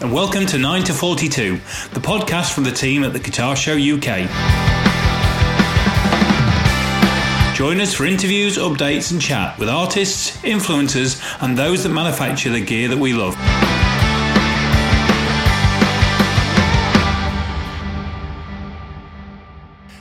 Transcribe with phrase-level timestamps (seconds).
[0.00, 1.56] and welcome to 9 to 42,
[1.92, 4.26] the podcast from the team at the Guitar Show UK.
[7.54, 12.64] Join us for interviews, updates, and chat with artists, influencers, and those that manufacture the
[12.64, 13.36] gear that we love.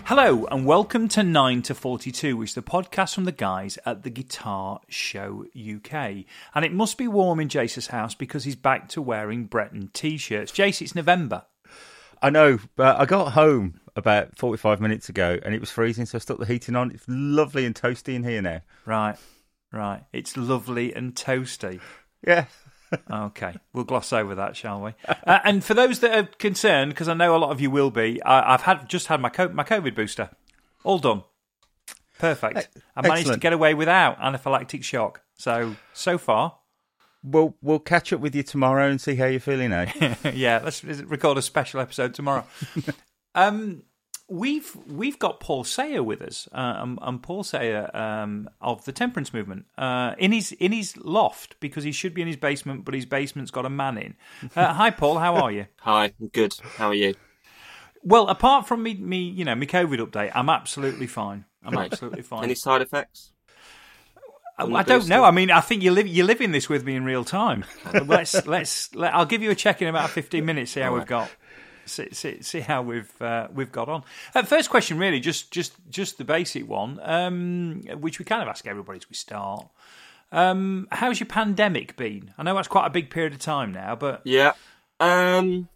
[0.10, 4.02] Hello, and welcome to 9 to 42, which is the podcast from the guys at
[4.02, 5.94] the Guitar Show UK.
[6.56, 10.18] And it must be warm in Jace's house because he's back to wearing Breton t
[10.18, 10.52] shirts.
[10.52, 11.44] Jace, it's November.
[12.24, 16.18] I know, but I got home about 45 minutes ago and it was freezing, so
[16.18, 16.90] I stuck the heating on.
[16.90, 18.62] It's lovely and toasty in here now.
[18.88, 19.16] Right,
[19.72, 20.06] right.
[20.12, 21.82] It's lovely and toasty.
[22.26, 22.46] Yeah.
[23.12, 24.94] Okay, we'll gloss over that, shall we?
[25.08, 27.92] Uh, and for those that are concerned, because I know a lot of you will
[27.92, 30.30] be, I, have had just had my co- my COVID booster,
[30.84, 31.24] all done,
[32.18, 32.70] perfect.
[32.96, 33.36] I managed Excellent.
[33.36, 35.22] to get away without anaphylactic shock.
[35.36, 36.60] So so far,
[37.22, 39.92] We'll we'll catch up with you tomorrow and see how you're feeling now.
[40.34, 40.62] yeah.
[40.64, 42.46] Let's record a special episode tomorrow.
[43.36, 43.84] um,
[44.30, 48.92] we've we've got Paul Sayer with us, uh, and, and Paul Sayer um, of the
[48.92, 52.86] Temperance Movement uh, in his in his loft because he should be in his basement,
[52.86, 54.16] but his basement's got a man in.
[54.56, 55.18] Uh, hi, Paul.
[55.18, 55.66] How are you?
[55.82, 56.56] Hi, I'm good.
[56.78, 57.16] How are you?
[58.04, 61.46] Well, apart from me, me, you know, my COVID update, I'm absolutely fine.
[61.64, 61.92] I'm Right.
[61.92, 62.46] absolutely fine.
[62.46, 63.34] Any side effects?
[64.58, 65.24] I, on the I don't know.
[65.24, 67.66] I mean, I think you live you're living this with me in real time.
[68.06, 70.72] let's let's let, I'll give you a check in about 15 minutes.
[70.72, 71.30] See how we've got.
[71.90, 74.04] See, see, see how we've uh, we've got on.
[74.36, 78.48] Uh, first question, really, just just just the basic one, um, which we kind of
[78.48, 79.68] ask everybody as we start.
[80.32, 82.34] Um, how's your pandemic been?
[82.38, 84.54] I know that's quite a big period of time now, but Yeah.
[85.00, 85.70] Um.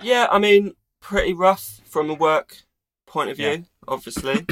[0.00, 2.58] Yeah, I mean, pretty rough from a work
[3.06, 3.46] point of view.
[3.46, 3.58] Yeah.
[3.88, 4.46] Obviously,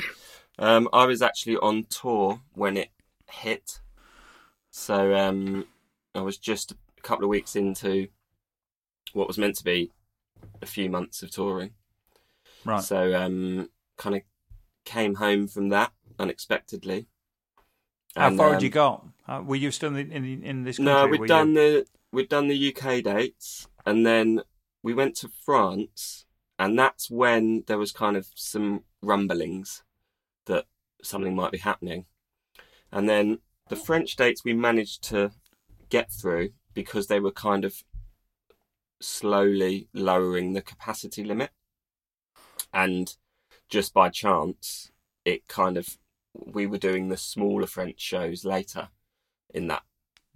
[0.58, 2.88] um, I was actually on tour when it
[3.30, 3.80] hit,
[4.70, 5.66] so um,
[6.14, 8.08] I was just a couple of weeks into
[9.12, 9.90] what was meant to be
[10.62, 11.72] a few months of touring.
[12.64, 14.22] right, So um, kind of
[14.84, 17.06] came home from that unexpectedly.
[18.16, 19.06] how And, far had um, you got?
[19.28, 20.92] Uh, were you still in in, in this country?
[20.92, 24.42] No, we'd you- done the we'd done the UK dates, and then
[24.82, 26.26] we went to France,
[26.58, 29.82] and that's when there was kind of some rumblings
[30.46, 30.66] that
[31.02, 32.06] something might be happening,
[32.90, 33.38] and then
[33.68, 35.30] the French dates we managed to
[35.90, 37.84] get through because they were kind of
[39.00, 41.50] slowly lowering the capacity limit,
[42.72, 43.16] and
[43.68, 44.90] just by chance,
[45.24, 45.98] it kind of
[46.34, 48.88] we were doing the smaller French shows later
[49.52, 49.82] in that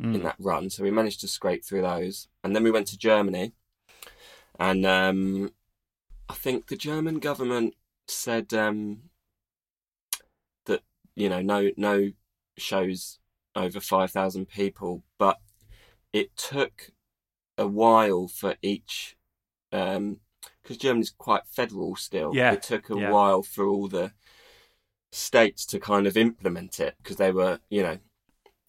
[0.00, 0.16] Mm.
[0.16, 0.70] in that run.
[0.70, 3.52] So we managed to scrape through those, and then we went to Germany,
[4.58, 5.52] and um,
[6.28, 7.76] I think the German government
[8.08, 9.10] said um,
[10.66, 10.82] that
[11.14, 12.10] you know no no
[12.56, 13.20] shows
[13.54, 15.38] over five thousand people, but
[16.12, 16.90] it took
[17.58, 19.16] a while for each.
[19.72, 20.20] Um
[20.62, 22.34] because Germany's quite federal still.
[22.34, 23.10] Yeah, It took a yeah.
[23.10, 24.12] while for all the
[25.12, 27.98] states to kind of implement it because they were, you know,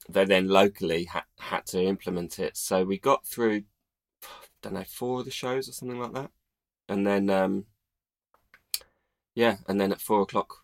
[0.09, 2.57] they then locally ha- had to implement it.
[2.57, 3.63] So we got through,
[4.23, 4.27] I
[4.61, 6.31] don't know, four of the shows or something like that,
[6.87, 7.65] and then, um,
[9.33, 10.63] yeah, and then at four o'clock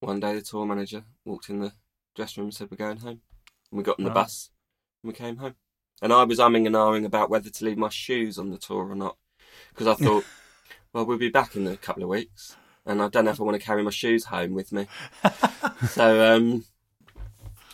[0.00, 1.72] one day, the tour manager walked in the
[2.14, 3.20] dressing room and said, "We're going home."
[3.70, 4.14] And we got on the Right.
[4.14, 4.50] bus
[5.02, 5.56] and we came home.
[6.00, 8.90] And I was umming and ahhing about whether to leave my shoes on the tour
[8.90, 9.16] or not
[9.70, 10.24] because I thought,
[10.92, 13.44] well, we'll be back in a couple of weeks, and I don't know if I
[13.44, 14.86] want to carry my shoes home with me.
[15.88, 16.64] so, um,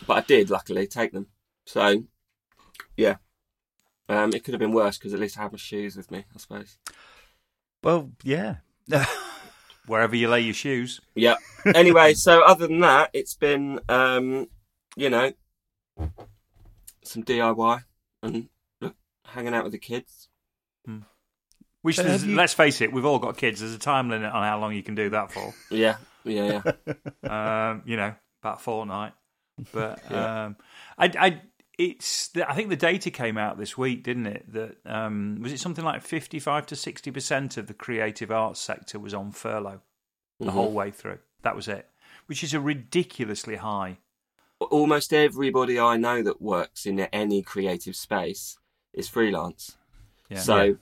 [0.05, 1.27] but I did luckily take them.
[1.65, 2.03] So,
[2.97, 3.17] yeah,
[4.09, 6.25] um, it could have been worse because at least I had my shoes with me,
[6.33, 6.77] I suppose.
[7.83, 8.57] Well, yeah.
[9.87, 10.99] wherever you lay your shoes.
[11.15, 11.35] Yeah.
[11.73, 14.47] Anyway, so other than that, it's been, um,
[14.95, 15.33] you know,
[17.03, 17.83] some DIY
[18.25, 18.49] and
[18.81, 20.29] look, hanging out with the kids.
[21.81, 23.59] Which, is- you- let's face it, we've all got kids.
[23.59, 25.53] There's a time limit on how long you can do that for.
[25.69, 26.61] Yeah, yeah,
[27.23, 27.69] yeah.
[27.71, 29.13] um, you know, about a fortnight.
[29.71, 30.45] But Yeah.
[30.45, 30.55] um,
[30.97, 31.41] I, I,
[31.77, 32.29] it's.
[32.29, 34.51] the- I think the data came out this week, didn't it?
[34.53, 38.97] That um, was it something like fifty-five to sixty percent of the creative arts sector
[38.97, 39.81] was on furlough
[40.39, 40.53] the Mhm.
[40.53, 41.19] whole way through.
[41.43, 41.87] That was it,
[42.25, 43.99] which is a ridiculously high.
[44.59, 48.57] Almost everybody I know that works in any creative space
[48.93, 49.77] is freelance.
[50.29, 50.39] Yeah.
[50.39, 50.77] So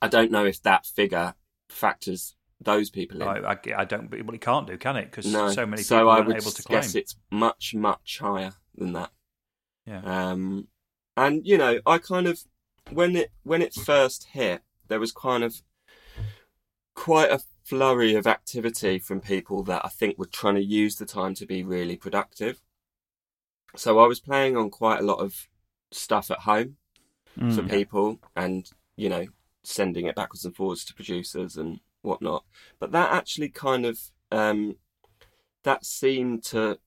[0.00, 1.34] I don't know if that figure
[1.68, 3.28] factors those people in.
[3.28, 4.10] I, I, I don't.
[4.10, 5.10] Well, it can't do, can it?
[5.10, 6.80] Because no, so many so people I aren't would able to claim.
[6.80, 9.10] guess it's much, much higher than that.
[9.86, 10.02] Yeah.
[10.04, 10.68] Um,
[11.16, 12.42] and you know, I kind of
[12.90, 15.62] when it when it first hit, there was kind of
[16.94, 21.06] quite a flurry of activity from people that I think were trying to use the
[21.06, 22.60] time to be really productive.
[23.76, 25.48] So I was playing on quite a lot of
[25.90, 26.76] stuff at home,
[27.38, 27.54] Mm.
[27.54, 29.24] for people and you know
[29.62, 32.44] sending it backwards and forwards to producers and whatnot
[32.80, 34.76] but that actually kind of um
[35.62, 36.78] that seemed to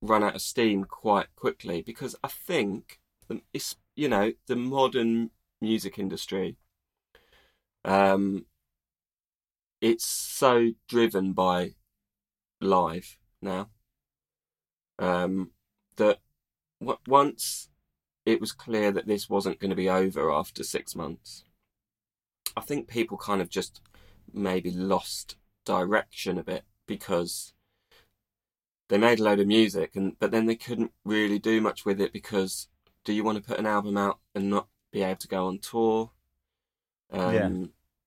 [0.00, 2.98] run out of steam quite quickly because i think
[3.28, 6.56] the, it's you know the modern music industry
[7.84, 8.46] um
[9.82, 11.74] it's so driven by
[12.60, 13.68] live now
[14.98, 15.50] um
[15.96, 16.18] that
[16.80, 17.68] w- once
[18.26, 21.44] it was clear that this wasn't going to be over after six months.
[22.56, 23.80] I think people kind of just
[24.32, 27.52] maybe lost direction a bit because
[28.88, 32.00] they made a load of music and but then they couldn't really do much with
[32.00, 32.68] it because
[33.04, 35.58] do you want to put an album out and not be able to go on
[35.58, 36.10] tour?
[37.12, 37.66] Um, Yeah.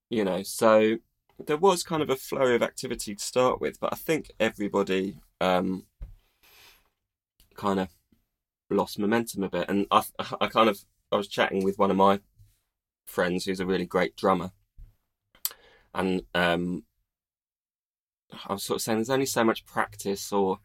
[0.10, 0.98] You know, so
[1.44, 5.18] there was kind of a flurry of activity to start with, but I think everybody
[5.42, 5.86] um,
[7.56, 7.90] kind of
[8.74, 9.70] lost momentum a bit.
[9.70, 10.04] And I,
[10.42, 10.80] I kind of,
[11.12, 12.20] I was chatting with one of my
[13.06, 14.52] friends who's a really great drummer,
[15.94, 16.84] and um,
[18.48, 20.60] I was sort of saying there's only so much practice or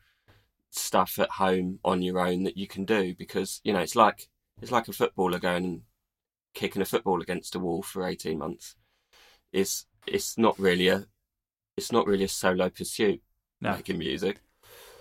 [0.71, 4.29] stuff at home on your own that you can do because you know it's like
[4.61, 5.83] it's like a footballer going and
[6.55, 8.77] kicking a football against a wall for 18 months.
[9.53, 11.07] It's it's not really a
[11.77, 13.23] it's not really a solo pursuit
[13.61, 13.73] No.
[13.73, 14.41] making music.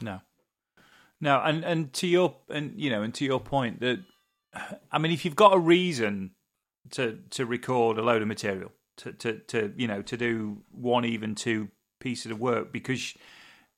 [0.01, 0.21] No,
[1.19, 3.99] no, and and to your and you know, and to your point that,
[4.91, 6.31] I mean, if you've got a reason
[6.91, 11.05] to to record a load of material, to to to you know, to do one
[11.05, 11.69] even two
[11.99, 13.15] pieces of work because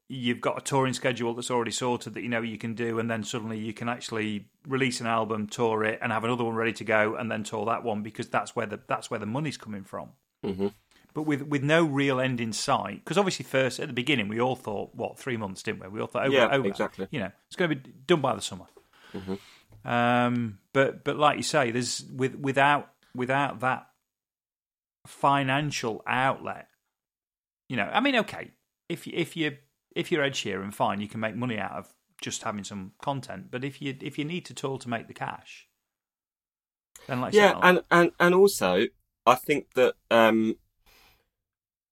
[0.09, 3.09] you've got a touring schedule that's already sorted that you know you can do, and
[3.09, 6.73] then suddenly you can actually release an album, tour it, and have another one ready
[6.73, 9.57] to go, and then tour that one because that's where the that's where the money's
[9.57, 10.09] coming from.
[10.43, 10.67] Hmm
[11.13, 13.03] but with with no real end in sight.
[13.03, 15.87] Because obviously, first at the beginning, we all thought what three months, didn't we?
[15.89, 16.67] We all thought over, Yeah, over.
[16.67, 17.07] exactly.
[17.11, 18.65] You know, it's going to be done by the summer.
[19.13, 19.39] Mhm.
[19.85, 23.87] Um, but but like you say, there's with without without that
[25.07, 26.67] financial outlet.
[27.69, 28.51] You know, I mean, okay,
[28.87, 29.57] if if you
[29.95, 33.49] if you're Ed Sheeran, fine, you can make money out of just having some content.
[33.51, 35.67] But if you if you need to tour to make the cash,
[37.07, 38.85] then like yeah and, and and also
[39.25, 40.55] i think that um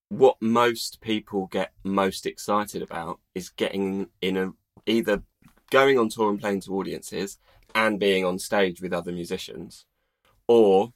[0.10, 4.52] what most people get most excited about is getting in a
[4.86, 5.24] either
[5.70, 7.38] going on tour and playing to audiences
[7.76, 9.86] and being on stage with other musicians
[10.48, 10.94] or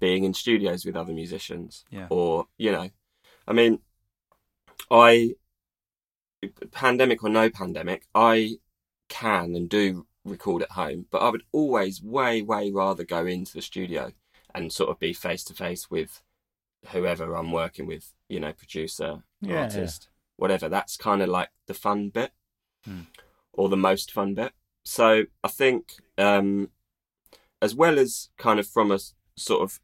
[0.00, 2.06] being in studios with other musicians Yeah.
[2.10, 2.90] or you know
[3.46, 3.78] i mean
[4.90, 5.34] i
[6.72, 8.56] pandemic or no pandemic i
[9.08, 13.52] can and do record at home but i would always way way rather go into
[13.52, 14.12] the studio
[14.54, 16.22] and sort of be face to face with
[16.90, 21.74] whoever i'm working with you know producer Yeah, artist whatever that's kind of like the
[21.74, 22.32] fun bit
[22.84, 23.02] Hmm.
[23.52, 24.52] or the most fun bit
[24.84, 26.70] so i think um
[27.60, 28.98] as well as kind of from a
[29.36, 29.80] sort of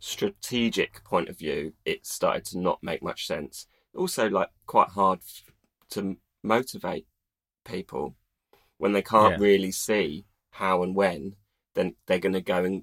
[0.00, 5.20] strategic point of view it started to not make much sense also like quite hard
[5.20, 5.52] f-
[5.90, 7.06] to motivate
[7.64, 8.16] people
[8.78, 9.44] when they can't Yeah.
[9.44, 11.36] really see how and when
[11.74, 12.82] then they're going to go and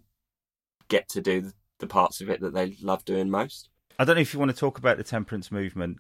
[0.88, 4.22] get to do the parts of it that they love doing most I don't know
[4.22, 5.98] if you want to talk about the temperance movement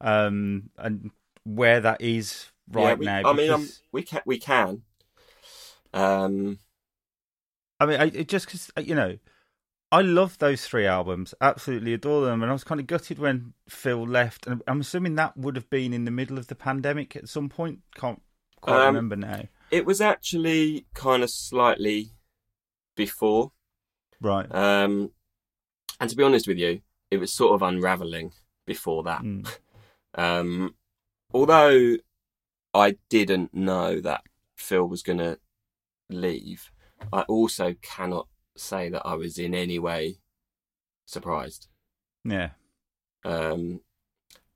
[0.00, 1.10] um, and
[1.44, 3.22] where that is right Yeah, we- now.
[3.24, 4.82] I mean, um, we can we can.
[5.92, 6.58] Um,
[7.80, 9.18] I mean, I, it just because you know,
[9.90, 13.54] I love those three albums, absolutely adore them, and I was kind of gutted when
[13.68, 14.46] Phil left.
[14.46, 17.48] And I'm assuming that would have been in the middle of the pandemic at some
[17.48, 17.80] point.
[17.96, 18.22] Can't
[18.60, 19.42] quite Um, remember now.
[19.70, 22.10] it was actually kind of slightly
[22.94, 23.52] before,
[24.20, 24.46] Right.
[24.54, 25.10] um,
[26.00, 26.80] and to be honest with you,
[27.10, 28.32] it was sort of unraveling
[28.66, 29.22] before that.
[29.22, 29.48] Mm.
[30.12, 30.74] Um,
[31.32, 31.94] although
[32.74, 34.22] I didn't know that
[34.56, 35.38] Phil was going to
[36.08, 36.72] leave,
[37.12, 38.26] I also cannot
[38.56, 40.18] say that I was in any way
[41.06, 41.68] surprised.
[42.24, 42.50] Yeah.
[43.24, 43.82] um,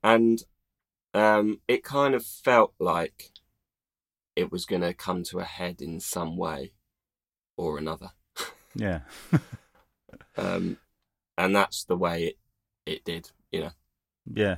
[0.03, 0.43] and
[1.15, 3.31] um, it kind of felt like
[4.35, 6.73] it was going to come to a head in some way
[7.57, 8.11] or another,
[8.75, 9.01] Yeah.
[10.37, 10.79] um,
[11.37, 12.39] and that's the way it
[12.87, 13.31] it did.
[13.51, 13.71] You know,
[14.33, 14.57] Yeah.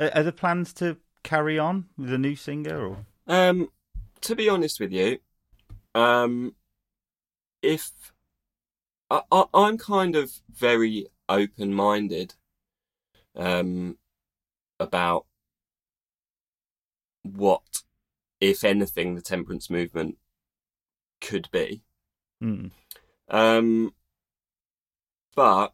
[0.00, 3.06] Are, are there plans to carry on with a new singer or?
[3.26, 3.68] um,
[4.20, 5.18] to be honest with you,
[5.94, 6.54] um,
[7.62, 7.92] if
[9.10, 12.34] I, I, I'm kind of very open minded
[13.36, 13.98] um,
[14.80, 15.26] about
[17.22, 17.82] what,
[18.40, 20.18] if anything, the temperance movement
[21.20, 21.82] could be.
[22.42, 22.70] Mm.
[23.28, 23.94] Um,
[25.34, 25.73] but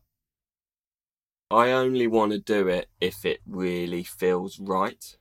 [1.50, 5.16] I only want to do it if it really feels right.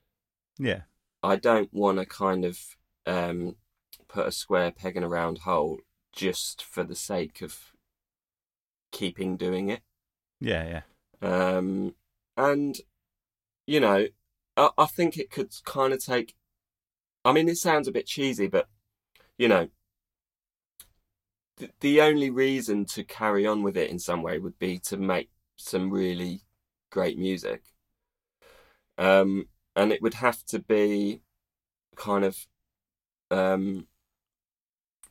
[0.59, 0.81] Yeah.
[1.23, 2.59] I don't want to kind of
[3.05, 3.55] um,
[4.07, 5.79] put a square peg in a round hole
[6.11, 7.57] just for the sake of
[8.91, 9.81] keeping doing it.
[10.39, 10.81] Yeah,
[11.21, 11.57] yeah.
[11.57, 11.95] Um,
[12.37, 12.77] and
[13.65, 14.07] you know,
[14.55, 16.35] I, I think it could kind of take.
[17.25, 18.67] I mean, it sounds a bit cheesy, but
[19.37, 19.69] you know,
[21.57, 24.97] the, the only reason to carry on with it in some way would be to
[24.97, 25.29] make
[25.59, 26.41] some really
[26.89, 27.61] great music.
[28.97, 31.21] Um, and it would have to be
[31.95, 32.37] kind of
[33.29, 33.87] um,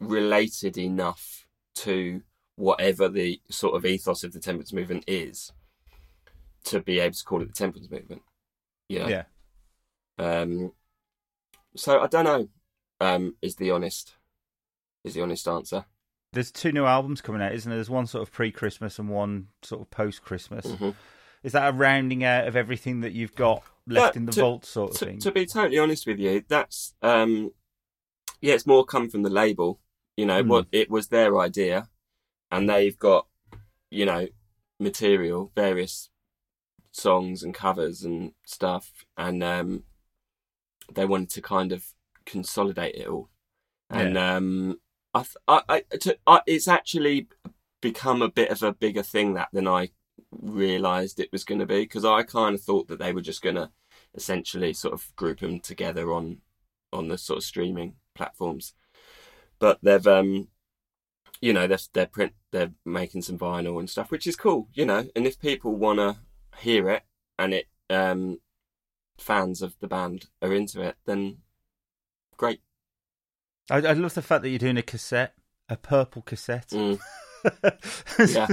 [0.00, 2.22] related enough to
[2.56, 5.52] whatever the sort of ethos of the temperance movement is
[6.64, 8.22] to be able to call it the temperance movement.
[8.88, 9.08] You know?
[9.08, 9.24] Yeah.
[10.18, 10.72] Um,
[11.76, 12.48] so I don't know.
[13.00, 14.14] Um, is the honest
[15.04, 15.84] is the honest answer?
[16.32, 17.76] There's two new albums coming out, isn't there?
[17.78, 20.66] There's one sort of pre-Christmas and one sort of post-Christmas.
[20.66, 20.94] Mhm.
[21.42, 24.40] Is that a rounding out of everything that you've got left Yeah, in the to-
[24.40, 25.18] vault, sort of To, thing?
[25.20, 27.52] to be totally honest with you, that's um,
[28.40, 29.80] yeah, it's more come from the label.
[30.16, 30.48] You know, Hmm.
[30.48, 31.88] what it was their idea,
[32.50, 33.26] and they've got
[33.90, 34.28] you know
[34.78, 36.10] material, various
[36.92, 39.84] songs and covers and stuff, and um,
[40.92, 41.94] they wanted to kind of
[42.26, 43.30] consolidate it all.
[43.90, 44.80] And um,
[45.46, 47.28] I, I, to, I, it's actually
[47.80, 49.90] become a bit of a bigger thing that than I
[50.30, 53.42] realised it was going to be because I kind of thought that they were just
[53.42, 53.70] going to
[54.14, 56.38] essentially sort of group them together on
[56.92, 58.74] on the sort of streaming platforms,
[59.58, 60.48] but they've um,
[61.40, 64.86] you know they're they're print they're making some vinyl and stuff, which is cool, you
[64.86, 65.06] know.
[65.14, 66.16] And if people want to
[66.58, 67.02] hear it
[67.38, 68.40] and it um,
[69.18, 71.38] fans of the band are into it, then
[72.36, 72.60] great.
[73.70, 75.34] I, I love the fact that you're doing a cassette,
[75.68, 76.68] a purple cassette.
[76.68, 76.98] Mm.
[78.34, 78.48] yeah.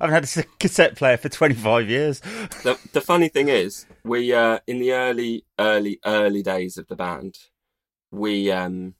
[0.00, 2.20] I've had a cassette player for 25 years.
[2.62, 6.96] the the funny thing is, we uh, in the early, early, early days of the
[6.96, 7.36] band,
[8.10, 8.94] we um,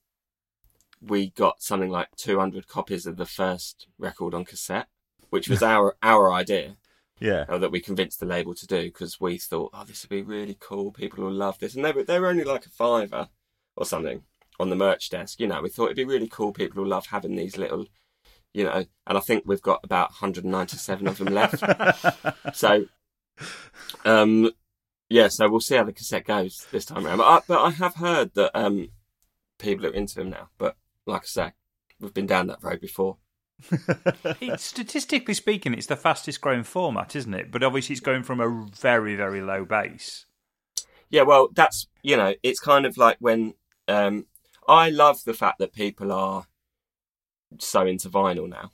[1.00, 4.88] we got something like two hundred copies of the first record on cassette,
[5.30, 6.76] which was our our idea
[7.20, 7.44] Yeah.
[7.48, 10.22] uh, that we convinced the label to do because we thought, oh, this would be
[10.22, 10.92] really cool.
[10.92, 13.28] People will love this, and they were they were only like a fiver
[13.76, 14.22] or something
[14.58, 15.40] on the merch desk.
[15.40, 16.52] You know, we thought it'd be really cool.
[16.52, 17.86] People will love having these little.
[18.54, 21.62] You know, and I think we've got about 197 of them left.
[22.54, 22.86] So,
[24.04, 24.50] um,
[25.08, 27.18] yeah, so we'll see how the cassette goes this time around.
[27.18, 28.88] But I, but I have heard that um,
[29.58, 30.48] people are into them now.
[30.58, 31.52] But like I say,
[32.00, 33.18] we've been down that road before.
[34.40, 37.50] It's, statistically speaking, it's the fastest growing format, isn't it?
[37.50, 40.26] But obviously, it's going from a very, very low base.
[41.10, 43.54] Yeah, well, that's you know, it's kind of like when
[43.88, 44.26] um,
[44.68, 46.46] I love the fact that people are
[47.58, 48.72] so into vinyl now.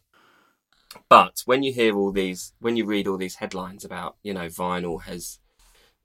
[1.09, 4.47] But when you hear all these, when you read all these headlines about, you know,
[4.49, 5.39] vinyl has,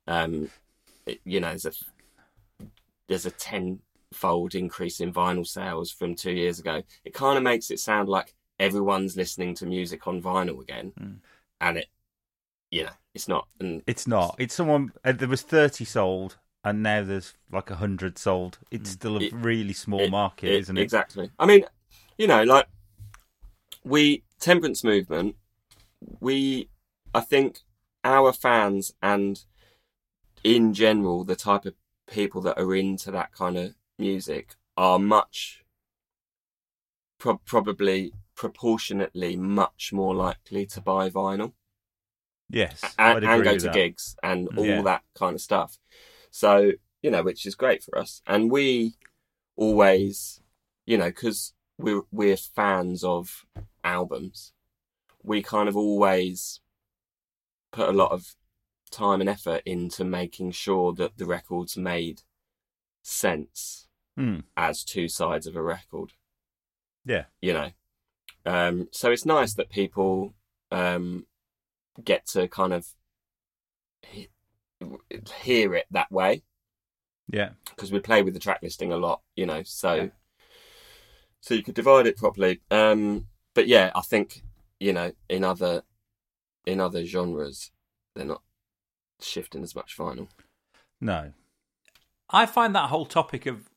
[0.07, 0.49] um,
[1.05, 1.71] it- you know, there's a
[3.07, 6.83] there's a tenfold increase in vinyl sales from two years ago.
[7.03, 11.13] It kind of makes it sound like everyone's listening to music on vinyl again, Hmm.
[11.59, 11.87] and it,
[12.69, 13.47] you know, it's not.
[13.59, 14.35] And It's not.
[14.37, 14.91] It's someone.
[15.03, 16.37] Uh, there was 30 sold,
[16.69, 18.59] and now there's like a 100 sold.
[18.71, 18.93] It's mm.
[18.93, 20.81] still a It- really small it- market, isn't it?
[20.81, 21.31] Exactly.
[21.39, 21.65] I mean,
[22.17, 22.67] you know, like
[23.83, 25.35] we temperance movement,
[26.19, 26.69] we,
[27.13, 27.59] I think
[28.03, 29.43] our fans and
[30.43, 31.73] in general the type of
[32.07, 35.63] people that are into that kind of music are much,
[37.17, 41.51] pro- probably proportionately much more likely to buy vinyl
[42.49, 42.81] Yes.
[42.97, 43.73] and, and go to that.
[43.73, 44.81] gigs and all Yeah.
[44.83, 45.77] that kind of stuff.
[46.31, 46.71] So,
[47.01, 48.21] you know, which is great for us.
[48.27, 48.95] And we
[49.55, 50.41] always,
[50.85, 53.45] you know, because we're, we're fans of
[53.83, 54.53] albums,
[55.23, 56.61] we kind of always
[57.71, 58.35] put a lot of
[58.91, 62.21] time and effort into making sure that the records made
[63.03, 64.39] sense Hmm.
[64.57, 66.11] as two sides of a record
[67.05, 67.25] Yeah.
[67.41, 67.71] you know.
[68.45, 70.33] Um, so it's nice that people
[70.71, 71.25] um,
[72.03, 72.87] get to kind of
[75.41, 76.43] hear it that way
[77.27, 77.51] Yeah.
[77.65, 79.63] because we play with the track listing a lot, you know.
[79.63, 80.07] So Yeah.
[81.41, 82.61] so you could divide it properly.
[82.71, 84.43] Um, but yeah, I think
[84.79, 85.83] you know in other
[86.65, 87.71] in other genres
[88.15, 88.41] they're not
[89.21, 90.29] shifting as much vinyl.
[91.01, 91.33] No.
[92.29, 93.69] I find that whole topic of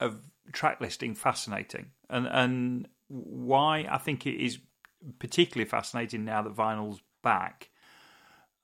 [0.00, 0.20] of
[0.52, 4.58] track listing fascinating, and and why I think it is
[5.18, 7.70] particularly fascinating now that vinyl's back.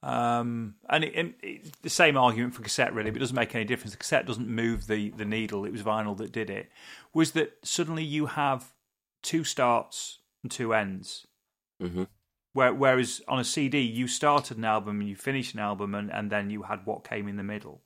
[0.04, 1.34] Um, and, it, and
[1.80, 3.92] the same argument for cassette, really, but it doesn't make any difference.
[3.92, 6.70] The cassette doesn't move the, the needle, it was vinyl that did it.
[7.14, 8.74] Was that suddenly you have
[9.22, 11.26] two starts and two ends.
[11.80, 12.04] hmm
[12.52, 16.12] Where, whereas on a CD, you started an album and you finished an album, and,
[16.12, 17.80] and then you had what came in the middle.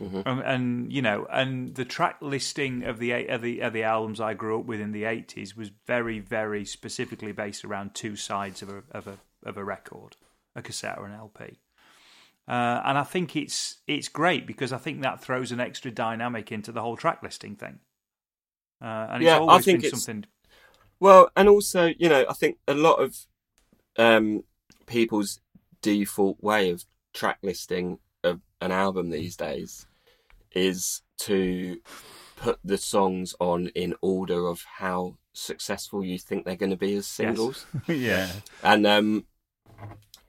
[0.00, 0.26] Mhm.
[0.26, 4.20] Um, and you know, and the track listing of the of the of the albums
[4.20, 8.62] I grew up with in the eighties was very, very specifically based around two sides
[8.62, 10.16] of a of a of a record,
[10.58, 11.58] a cassette or an LP.
[12.46, 16.50] Uh, and I think it's it's great because I think that throws an extra dynamic
[16.50, 17.78] into the whole track listing thing.
[18.80, 20.24] Uh, and Yeah, I always think been it's- something.
[21.00, 23.16] Well, and also, you know, I think a lot of
[23.98, 24.42] um,
[24.86, 25.40] people's
[25.80, 26.84] default way of
[27.14, 29.86] track listing of an album these days
[30.52, 31.80] is to
[32.36, 36.94] put the songs on in order of how successful you think they're going to be
[36.96, 37.64] as singles.
[37.86, 38.28] yeah.
[38.64, 39.24] And um,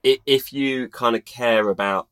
[0.03, 2.08] if you kind of care about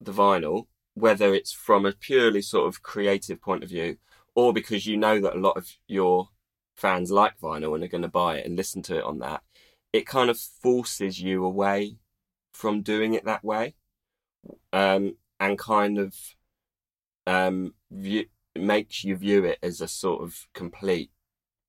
[0.00, 3.98] the vinyl, whether it's from a purely sort of creative point of view,
[4.34, 6.28] or because you know that a lot of your
[6.76, 9.42] fans like vinyl and are going to buy it and listen to it on that,
[9.92, 11.96] it kind of forces you away
[12.52, 13.74] from doing it that way,
[14.72, 16.14] um, and kind of
[17.26, 18.26] um, view,
[18.56, 21.10] makes you view it as a sort of complete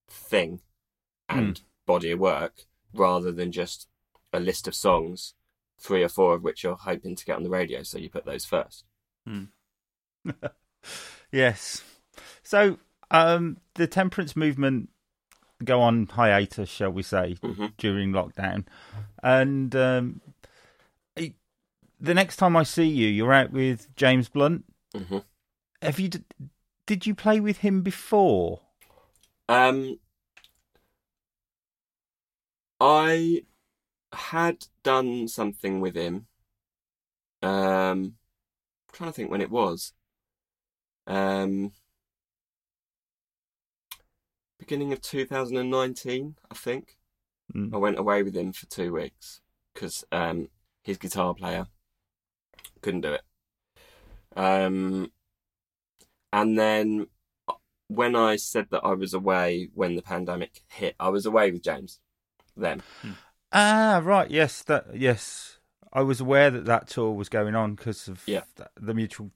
[0.09, 0.61] thing
[1.27, 3.87] and body of work rather than just
[4.33, 5.35] a list of songs,
[5.79, 8.25] three or four of which you're hoping to get on the radio, so you put
[8.25, 8.85] those first.
[11.31, 11.83] Yes.
[12.43, 12.79] So
[13.11, 14.89] um, the temperance movement
[15.63, 18.65] go on hiatus, shall we say, hmm during lockdown,
[19.21, 20.21] and um,
[21.15, 21.35] it-
[22.01, 24.65] the next time I see you, you're out with James Blunt.
[24.95, 25.19] hmm
[25.81, 26.07] Have you?
[26.09, 26.23] d-
[26.85, 28.61] Did you play with him before?
[29.47, 29.99] Um,
[32.79, 33.43] I
[34.13, 36.27] had done something with him.
[37.41, 38.15] Um, I'm
[38.93, 39.93] trying to think when it was.
[41.07, 41.71] Um,
[44.57, 46.97] beginning of 2019, I think.
[47.55, 47.73] Mm.
[47.73, 49.41] I went away with him for two weeks
[49.73, 50.49] because um,
[50.83, 51.65] his guitar player
[52.81, 53.21] couldn't do it.
[54.35, 55.11] Um,
[56.31, 57.07] and then
[57.47, 57.53] uh,
[57.87, 61.63] when I said that I was away when the pandemic hit, I was away with
[61.63, 61.99] James.
[62.55, 62.83] Then,
[63.51, 64.29] Ah, right.
[64.29, 64.95] Yes, that.
[64.95, 65.57] Yes,
[65.91, 68.43] I was aware that that tour was going on because of Yeah.
[68.57, 69.31] th- the mutual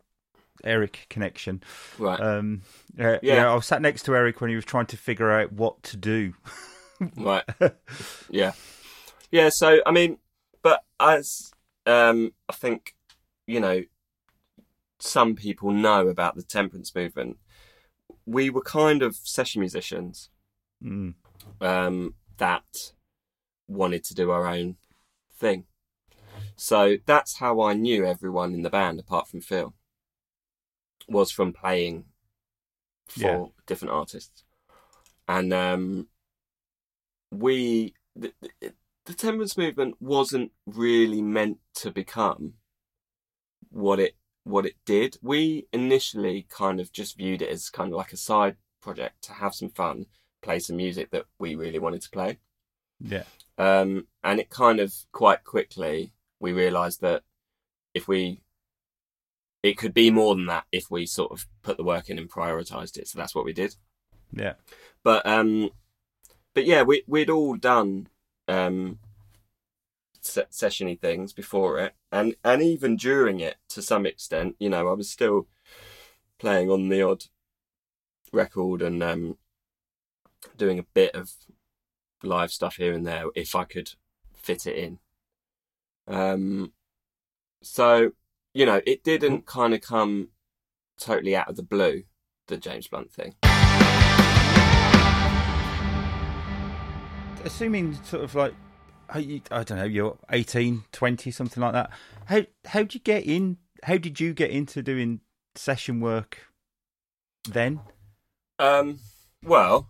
[0.64, 1.64] Eric connection.
[1.98, 2.20] right?
[2.20, 2.62] Um,
[3.00, 3.36] uh, Yeah.
[3.36, 5.82] yeah, I was sat next to Eric when he was trying to figure out what
[5.84, 6.34] to do.
[7.18, 7.44] Right.
[8.30, 8.54] yeah.
[9.30, 10.20] Yeah, so I mean
[10.62, 11.52] but as
[11.86, 12.96] um I think,
[13.46, 13.84] you know,
[15.00, 17.38] some people know about the temperance movement,
[18.26, 20.30] we were kind of session musicians
[20.82, 21.16] Mm.
[21.60, 22.94] um that
[23.68, 24.78] wanted to do our own
[25.38, 25.66] thing.
[26.56, 29.74] So that's how I knew everyone in the band apart from Phil
[31.08, 32.06] was from playing
[33.08, 33.46] for Yeah.
[33.66, 34.44] different artists.
[35.28, 36.08] And um
[37.32, 38.74] we the, the,
[39.06, 42.54] the temperance movement wasn't really meant to become
[43.70, 45.18] what it what it did.
[45.22, 49.34] We initially kind of just viewed it as kind of like a side project to
[49.34, 50.06] have some fun,
[50.42, 52.40] play some music that we really wanted to play.
[53.00, 53.24] Yeah.
[53.58, 57.24] Um, and it kind of quite quickly we realised that
[57.94, 58.42] if we
[59.62, 62.30] it could be more than that if we sort of put the work in and
[62.30, 63.08] prioritised it.
[63.08, 63.76] So that's what we did.
[64.34, 64.54] Yeah.
[65.04, 65.70] But um,
[66.54, 68.08] but yeah, we we'd all done
[68.48, 69.00] um
[70.22, 74.90] se- sessiony things before it, and and even during it to some extent, you know,
[74.90, 75.48] I was still
[76.40, 77.26] playing on the odd
[78.34, 79.38] record and um
[80.58, 81.32] doing a bit of
[82.24, 83.92] live stuff here and there if I could
[84.36, 85.00] fit it in.
[86.08, 86.74] Um,
[87.62, 88.12] so
[88.54, 90.30] you know, it didn't kind of come
[91.00, 92.04] totally out of the blue,
[92.48, 93.34] the James Blunt thing.
[97.44, 98.54] Assuming sort of like,
[99.10, 101.90] I don't know, you're 18, 20, something like that.
[102.26, 103.58] How how did you get in?
[103.84, 105.20] How did you get into doing
[105.56, 106.48] session work
[107.50, 107.82] then?
[108.60, 109.00] Um,
[109.44, 109.90] well,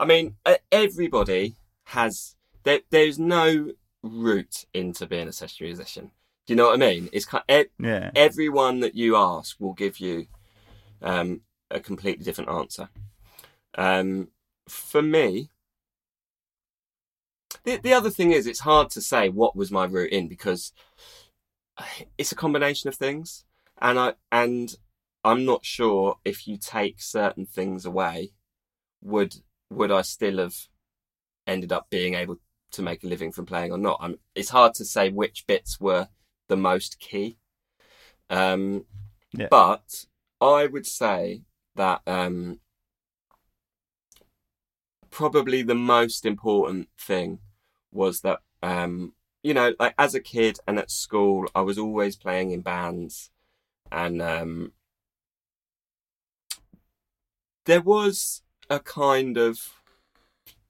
[0.00, 0.36] I mean,
[0.72, 2.34] everybody has.
[2.64, 6.10] There, there's no route into being a session musician.
[6.46, 7.10] Do you know what I mean?
[7.12, 7.44] It's kind.
[7.50, 8.10] E- Yeah.
[8.16, 10.26] everyone that you ask will give you
[11.02, 12.88] um, a completely different answer.
[13.76, 14.28] Um,
[14.68, 15.50] for me,
[17.64, 20.72] the the other thing is, it's hard to say what was my route in because
[22.16, 23.44] it's a combination of things,
[23.82, 24.74] and I and
[25.24, 28.32] I'm not sure if you take certain things away,
[29.02, 29.36] would
[29.70, 30.56] would I still have
[31.46, 32.36] ended up being able
[32.72, 33.98] to make a living from playing or not?
[34.00, 36.08] I'm, it's hard to say which bits were
[36.48, 37.38] the most key.
[38.28, 38.84] Um,
[39.32, 39.48] Yeah.
[39.50, 40.06] But
[40.40, 41.42] I would say
[41.76, 42.60] that um,
[45.10, 47.38] probably the most important thing
[47.92, 52.16] was that um, you know, like as a kid and at school, I was always
[52.16, 53.30] playing in bands,
[53.90, 54.72] and um,
[57.64, 59.58] there was a kind of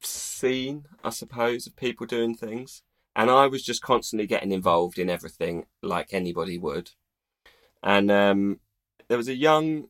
[0.01, 2.83] scene, I suppose, of people doing things.
[3.15, 6.93] And I was just constantly getting involved in everything like anybody would.
[7.83, 8.61] And um,
[9.09, 9.89] there was a young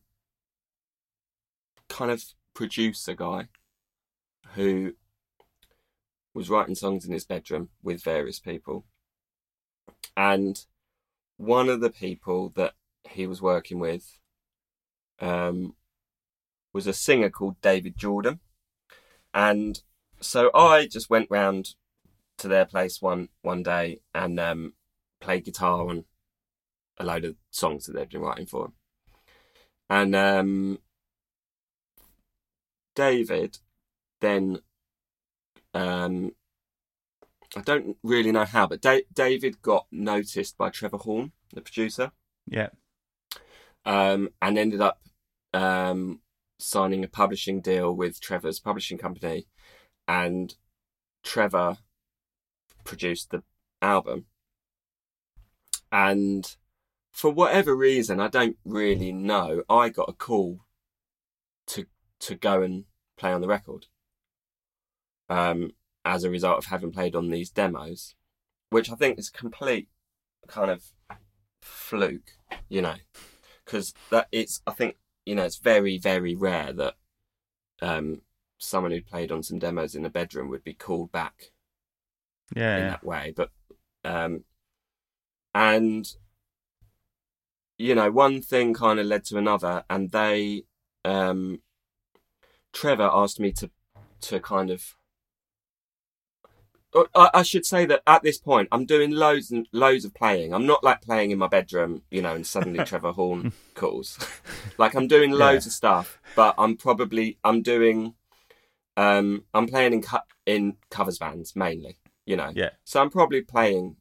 [1.89, 3.49] kind of producer guy
[4.55, 4.95] who
[6.35, 8.87] was writing songs in his bedroom with various people.
[10.17, 10.65] And
[11.37, 12.75] one of the people that
[13.09, 14.19] he was working with
[15.21, 15.75] um,
[16.73, 18.41] was a singer called David Jordan.
[19.33, 19.81] And
[20.21, 21.75] so I just went round
[22.39, 24.75] to their place one one day and um,
[25.21, 26.05] played guitar on
[26.99, 28.73] a load of songs that they'd been writing for him.
[29.89, 30.79] And um,
[32.95, 33.59] David
[34.21, 34.61] then,
[35.75, 36.33] um,
[37.57, 42.13] I don't really know how, but da- David got noticed by Trevor Horn, the producer,
[42.47, 42.69] Yeah.
[43.85, 45.01] um, and ended up
[45.55, 46.21] um,
[46.63, 49.47] signing a publishing deal with Trevor's publishing company,
[50.07, 50.55] and
[51.23, 51.79] Trevor
[52.85, 53.43] produced the
[53.83, 54.27] album.
[55.93, 56.57] And
[57.11, 60.61] for whatever reason, I don't really know, I got a call
[61.69, 61.87] to
[62.21, 62.85] to go and
[63.17, 63.87] play on the record.
[65.29, 65.73] Um,
[66.05, 68.15] as a result of having played on these demos,
[68.71, 69.89] which I think is complete
[70.49, 70.93] kind of
[71.61, 72.33] fluke,
[72.69, 72.97] you know,
[73.65, 76.95] because that it's I think you know it's very very rare that
[77.83, 78.23] um,
[78.59, 81.53] someone who played on some demos in a bedroom would be called back
[82.55, 82.91] yeah, in Yeah.
[82.91, 83.33] that way.
[83.35, 83.51] But
[84.05, 84.45] um,
[85.55, 86.07] and
[87.79, 90.65] you know, one thing kind of led to another, and they
[91.05, 91.63] um,
[92.73, 93.71] Trevor asked me to
[94.23, 94.97] to kind of.
[96.93, 100.53] Uh, I, should say that at this point, I'm doing loads and loads of playing.
[100.53, 104.19] I'm not like playing in my bedroom, you know, and suddenly Trevor Horn calls.
[104.77, 108.15] like I'm doing loads of stuff, but I'm probably I'm doing,
[108.97, 112.51] um, I'm playing in co- in covers bands mainly, you know.
[112.55, 112.71] Yeah.
[112.85, 113.97] So I'm probably playing,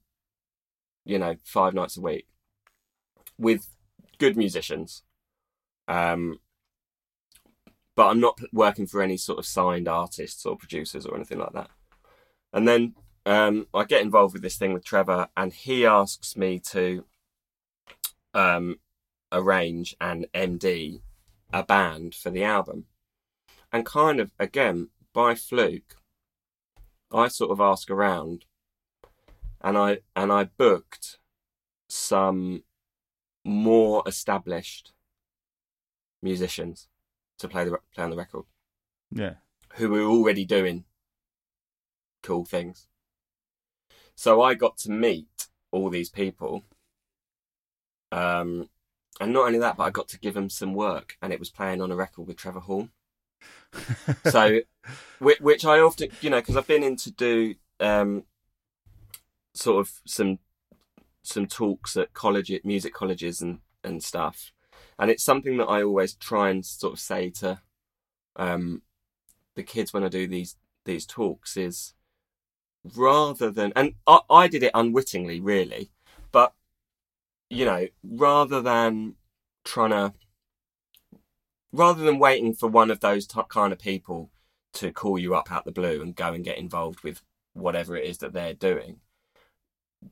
[1.06, 2.26] you know, five nights a week
[3.38, 3.68] with
[4.18, 5.04] good musicians.
[5.88, 6.40] Um,
[7.96, 11.54] but I'm not working for any sort of signed artists or producers or anything like
[11.54, 11.70] that.
[12.52, 16.60] And then um, I get involved with this thing with Trevor, and he asks me
[16.72, 17.06] to
[18.34, 18.80] um,
[19.32, 21.02] arrange and MD
[21.52, 22.86] a band for the album.
[23.72, 25.96] And kind of, again, by fluke,
[27.12, 28.46] I sort of ask around,
[29.62, 31.18] and I and I booked
[31.88, 32.64] some
[33.44, 34.94] more established
[36.22, 36.88] musicians
[37.40, 38.46] to play the play on the record
[39.12, 39.36] Yeah.
[39.76, 40.84] who were already doing
[42.24, 42.88] cool things.
[44.16, 46.64] So I got to meet all these people.
[48.12, 48.70] Um,
[49.20, 51.50] and not only that, but I got to give them some work, and it was
[51.50, 52.92] playing on a record with Trevor Horn.
[54.26, 54.62] so,
[55.20, 58.24] which, which I often, you know, because I've been in to do um,
[59.54, 60.40] sort of some
[61.22, 64.52] some talks at college, at music colleges, and and stuff,
[64.98, 67.60] and it's something that I always try and sort of say to
[68.36, 68.82] um,
[69.56, 70.56] the kids when I do these
[70.86, 71.94] these talks is
[72.96, 75.92] rather than and I, I did it unwittingly really
[76.32, 76.54] but
[77.50, 79.16] you know rather than
[79.66, 80.14] trying to
[81.72, 84.32] rather than waiting for one of those t- kind of people
[84.74, 87.22] to call you up out the blue and go and get involved with
[87.54, 89.00] whatever it is that they're doing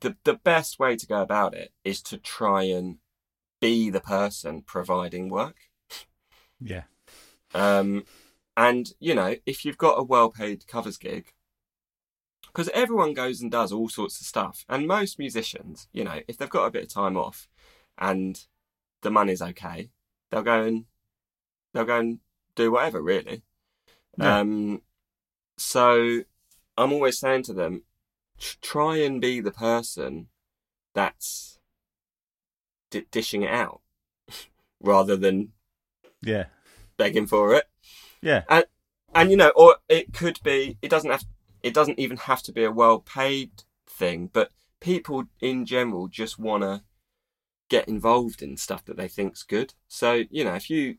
[0.01, 2.97] the the best way to go about it is to try and
[3.62, 5.56] be the person providing work
[6.60, 6.84] Yeah.
[7.53, 8.03] um,
[8.56, 11.32] and you know, if you've got a well-paid covers gig,
[12.57, 16.37] because everyone goes and does all sorts of stuff, and most musicians, you know, if
[16.37, 17.47] they've got a bit of time off,
[17.99, 18.47] and
[19.03, 19.91] the money's okay,
[20.31, 20.85] they'll go and
[21.71, 22.17] they'll go and
[22.55, 23.43] do whatever, really.
[24.17, 24.39] Yeah.
[24.39, 24.81] Um,
[25.55, 26.23] so
[26.75, 27.83] I'm always saying to them,
[28.63, 30.29] try and be the person
[30.95, 31.59] that's
[32.89, 33.81] di- dishing it out,
[34.81, 35.49] rather than
[36.23, 36.45] Yeah.
[36.97, 37.65] begging for it
[38.19, 38.45] Yeah.
[38.49, 38.65] And,
[39.13, 40.79] and you know, or it could be.
[40.81, 41.23] It doesn't have.
[41.63, 46.63] It doesn't even have to be a well-paid thing, but people in general just want
[46.63, 46.83] to
[47.69, 49.73] get involved in stuff that they think's good.
[49.87, 50.97] So you know, if you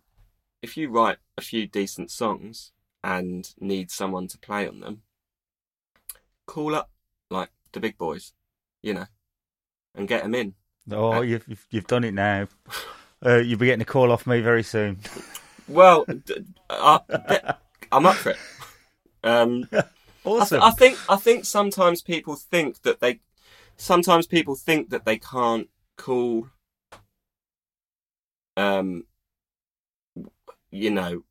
[0.62, 5.02] if you write a few decent songs and need someone to play on them,
[6.46, 6.90] call up
[7.30, 8.32] like the big boys,
[8.82, 9.06] you know,
[9.94, 10.54] and get them in.
[10.90, 12.48] Oh, you've you've, you've done it now.
[13.24, 14.98] Uh, you'll be getting a call off me very soon.
[15.66, 16.06] Well,
[16.70, 18.38] I'm up for it.
[19.24, 19.68] Um,
[20.24, 23.20] I, th- I think I think sometimes people think that they
[23.76, 26.48] sometimes people think that they can't call
[28.57, 29.04] um
[30.70, 31.22] you know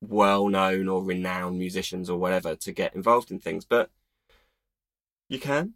[0.00, 3.90] well known or renowned musicians or whatever to get involved in things, but
[5.28, 5.74] you can,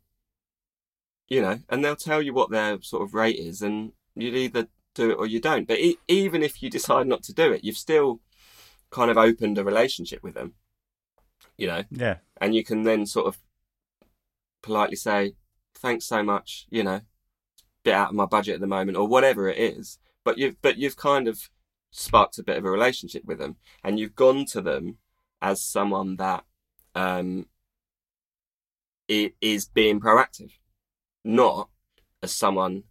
[1.29, 4.69] you know, and they'll tell you what their sort of rate is, and you'd either
[4.95, 5.67] do it or you don't.
[5.67, 8.21] But e- even if you decide not to do it, you've still
[8.91, 10.55] kind of opened a relationship with them,
[11.57, 12.19] you know, Yeah.
[12.41, 13.39] and you can then sort of
[14.63, 15.37] politely say,
[15.75, 17.03] "Thanks so much," you know,
[17.83, 19.99] bit out of my budget at the moment or whatever it is.
[20.25, 21.51] But you've but you've kind of
[21.91, 24.99] sparked a bit of a relationship with them, and you've gone to them
[25.41, 26.45] as someone that
[26.95, 27.47] um,
[29.09, 30.53] is being proactive,
[31.25, 31.69] not
[32.23, 32.85] as someone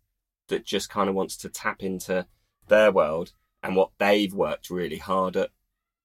[0.48, 2.28] that just kind of wants to tap into
[2.68, 3.34] their world
[3.64, 5.52] and what they've worked really hard at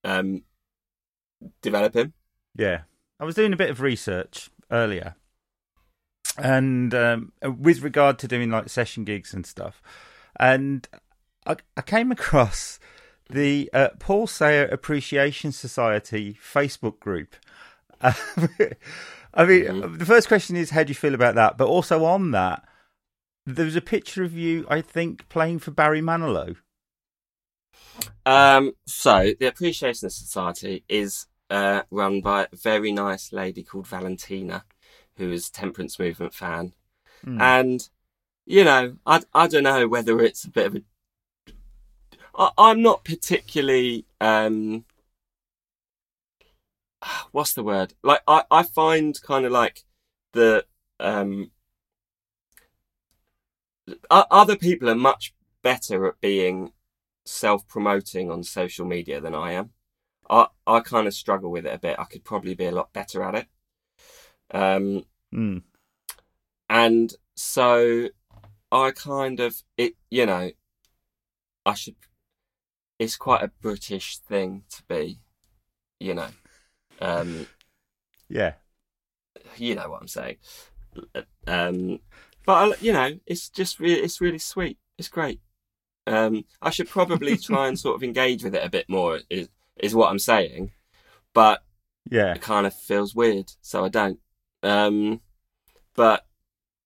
[0.05, 0.45] um,
[1.63, 2.13] developing.
[2.57, 2.83] Yeah.
[3.21, 5.14] I was doing a bit of research earlier.
[6.38, 9.83] And um, with regard to doing like session gigs and stuff.
[10.38, 10.87] And
[11.47, 12.79] I, I came across
[13.31, 17.37] the uh, Paul Sayer Appreciation Society Facebook group.
[18.03, 18.14] I
[19.45, 19.99] mean, Mhm.
[19.99, 21.57] the first question is how do you feel about that?
[21.57, 22.66] But also on that,
[23.47, 26.57] there was a picture of you, I think, playing for Barry Manilow.
[28.25, 34.65] Um, so the Appreciation Society is uh, run by a very nice lady called Valentina,
[35.17, 36.75] who is a temperance movement fan,
[37.25, 37.41] Hmm.
[37.41, 37.89] and
[38.47, 40.83] you know, I I don't know whether it's a bit of a.
[42.35, 44.85] I, I'm not particularly um.
[47.33, 47.95] What's the word?
[48.03, 49.85] Like I I find kind of like
[50.33, 50.67] the
[51.01, 51.51] um.
[54.11, 55.33] Other people are much
[55.63, 56.73] better at being
[57.25, 59.71] self-promoting on social media than I am.
[60.29, 61.99] I I kind of struggle with it a bit.
[61.99, 63.47] I could probably be a lot better at it.
[64.51, 65.59] Um, Hmm.
[66.69, 68.09] and so
[68.73, 70.51] I kind of it, you know,
[71.65, 71.97] I should.
[72.99, 75.21] It's quite a British thing to be,
[76.01, 76.29] you know.
[77.01, 77.47] Um,
[78.29, 78.55] Yeah.
[79.57, 80.37] you know what I'm saying.
[81.47, 82.01] Um,
[82.47, 84.79] but I, you know, it's just re- it's really sweet.
[84.99, 85.41] It's great.
[86.07, 89.21] Um, I should probably try and sort of engage with it a bit more.
[89.29, 90.73] Is is what I'm saying,
[91.35, 91.62] but
[92.11, 92.35] Yeah.
[92.35, 94.21] it kind of feels weird, so I don't.
[94.62, 95.21] Um,
[95.95, 96.27] but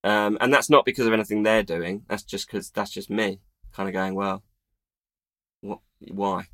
[0.02, 2.04] um, and that's not because of anything they're doing.
[2.08, 3.40] That's just because that's just me,
[3.72, 4.42] kind of going, well,
[5.60, 5.80] what?
[6.08, 6.46] Why?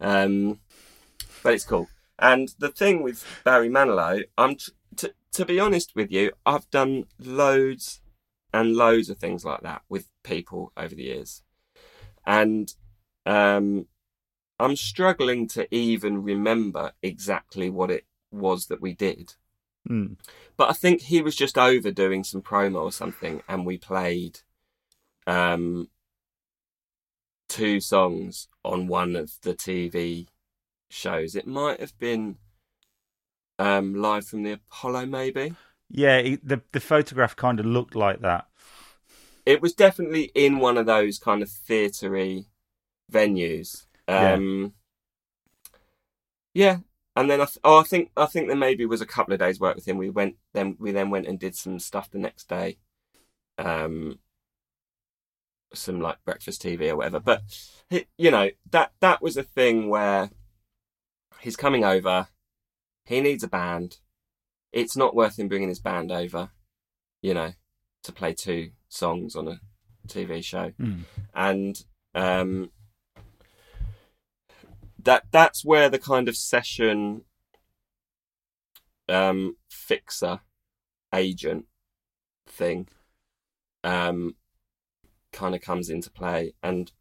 [0.00, 0.60] Um,
[1.42, 1.88] but it's cool.
[2.18, 6.68] And the thing with Barry Manilow, I'm t- t- to be honest with you, I've
[6.70, 8.00] done loads
[8.52, 11.42] and loads of things like that with people over the years,
[12.26, 12.72] and
[13.26, 13.86] um,
[14.58, 19.34] I'm struggling to even remember exactly what it was that we did.
[19.86, 20.14] Hmm.
[20.56, 24.40] But I think he was just over doing some promo or something, and we played
[25.26, 25.88] um,
[27.48, 30.26] two songs on one of the TV
[30.90, 31.34] shows.
[31.34, 32.36] It might have been
[33.58, 35.54] um, live from the Apollo, maybe.
[35.90, 38.46] Yeah, it, the the photograph kind of looked like that.
[39.46, 42.46] It was definitely in one of those kind of theatery
[43.10, 43.86] venues.
[44.08, 44.72] Um,
[46.54, 46.78] yeah.
[47.16, 49.40] and then I th- oh I think I think there maybe was a couple of
[49.40, 49.98] days work with him.
[49.98, 52.78] We went then we then went and did some stuff the next day,
[53.58, 54.18] um,
[55.74, 57.20] some like breakfast TV or whatever.
[57.20, 57.42] But
[58.16, 60.30] you know that that was a thing where
[61.40, 62.28] he's coming over,
[63.04, 63.98] he needs a band.
[64.72, 66.50] It's not worth him bringing his band over,
[67.22, 67.52] you know,
[68.04, 69.60] to play two songs on a
[70.08, 71.00] TV show Hmm.
[71.34, 71.82] and
[72.14, 72.70] um,
[74.98, 77.22] that that's where the kind of session
[79.08, 80.40] um, fixer
[81.14, 81.66] agent
[82.46, 82.88] thing
[83.84, 84.34] um,
[85.32, 86.54] kind of comes into play.
[86.62, 86.92] And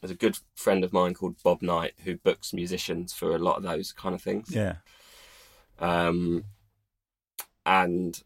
[0.00, 3.56] there's a good friend of mine called Bob Knight who books musicians for a lot
[3.56, 4.50] of those kind of things.
[4.50, 4.76] Yeah.
[5.78, 6.44] Um,
[7.64, 8.20] and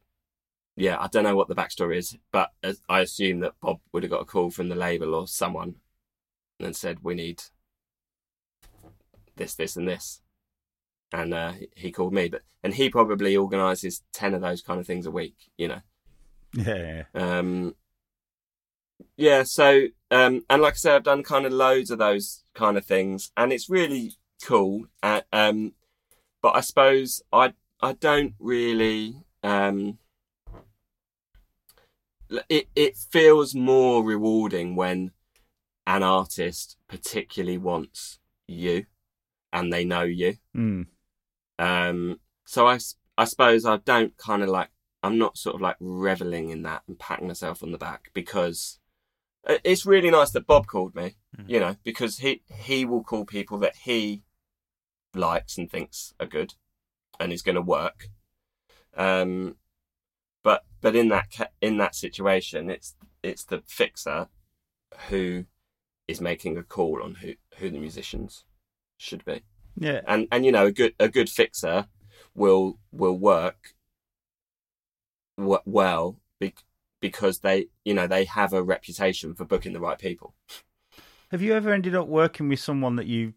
[0.77, 4.03] yeah, I don't know what the backstory is, but as- I assume that Bob would
[4.03, 5.77] have got a call from the label or someone
[6.61, 7.43] and said, "We need
[9.37, 10.21] this, this, and this,"
[11.13, 12.29] and uh, he called me.
[12.29, 15.81] But and he probably organises ten of those kind of things a week, you know.
[16.53, 17.03] Yeah.
[17.15, 17.39] yeah.
[17.39, 17.75] Um,
[19.17, 22.77] yeah, so um, and like I said, I've done kind of loads of those kind
[22.77, 24.87] of things, and it's really cool.
[25.03, 25.73] Uh, um,
[26.43, 29.23] but I suppose I I don't really.
[29.43, 29.99] Um,
[32.49, 35.13] it it feels more rewarding when
[35.87, 38.19] an artist particularly wants
[38.49, 38.87] you,
[39.53, 40.37] and they know you.
[40.55, 40.83] Hmm.
[41.59, 42.79] Um, so I,
[43.17, 44.69] I suppose I don't kind of like,
[45.03, 48.79] I'm not sort of like reveling in that and patting myself on the back because
[49.47, 53.25] Uh, It's really nice that Bob called me, you know, because he he will call
[53.25, 54.23] people that he
[55.15, 56.55] likes and thinks are good,
[57.21, 58.09] and is going to work.
[58.97, 59.57] Um,
[60.43, 64.29] but but in that in that situation, it's it's the fixer
[65.11, 65.45] who
[66.09, 68.45] is making a call on who who the musicians
[68.99, 69.43] should be
[69.77, 70.01] Yeah.
[70.07, 71.87] and and you know a good a good fixer
[72.35, 73.75] will will work
[75.39, 76.65] w- well bec-
[77.01, 80.35] because they you know they have a reputation for booking the right people
[81.31, 83.35] Have you ever ended up working with someone that you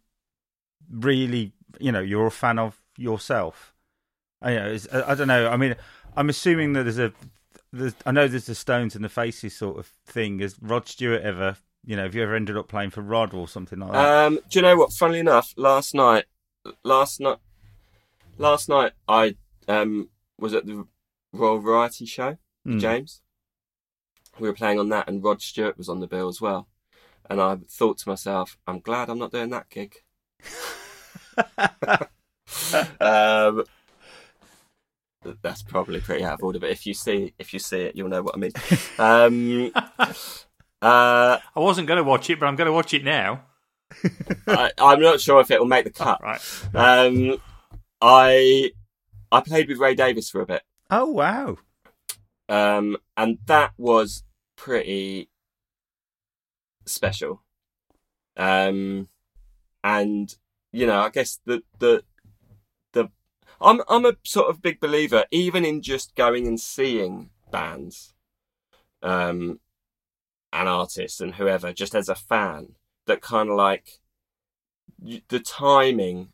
[0.92, 3.74] really, you know, you're a fan of yourself?
[4.42, 5.50] I, know, I don't know.
[5.50, 5.76] I mean,
[6.16, 7.12] I'm assuming that there's a,
[7.74, 10.40] there's, I know there's the Stones and the Faces sort of thing.
[10.40, 11.58] Has Rod Stewart ever,
[11.90, 13.98] you know, have you ever ended up playing for Rod or something like that?
[13.98, 16.26] um do you know what funnily enough last night
[16.84, 17.40] last night
[18.38, 19.36] last night i
[19.68, 20.86] um was at the
[21.34, 22.78] royal variety show with Hmm.
[22.80, 23.22] james
[24.40, 26.68] we were playing on that and rod stewart was on the bill as well
[27.28, 29.96] and i thought to myself i'm glad i'm not doing that gig
[33.02, 33.64] um,
[35.42, 38.10] that's probably pretty out of order, but if you see if you see it, you'll
[38.10, 38.52] know what I mean.
[38.98, 39.72] Um,
[40.82, 43.46] uh, I wasn't going to watch it, but I'm going to watch it now.
[44.48, 46.22] I, I'm not sure if it will make the cut.
[46.22, 46.42] Right.
[46.74, 47.42] Um,
[48.02, 48.72] I
[49.32, 51.58] I played with Ray Davies for a bit, oh wow!
[52.48, 54.24] um, and that was
[54.56, 55.30] pretty
[56.86, 57.44] special.
[58.38, 59.10] Um,
[59.84, 60.34] and
[60.72, 62.04] you know, I guess the the
[62.94, 63.10] the
[63.60, 68.14] I'm I'm a sort of big believer, even in just going and seeing bands,
[69.04, 69.60] um,
[70.52, 74.00] and artist and whoever, just as a fan, that kind of like
[75.30, 76.30] the timing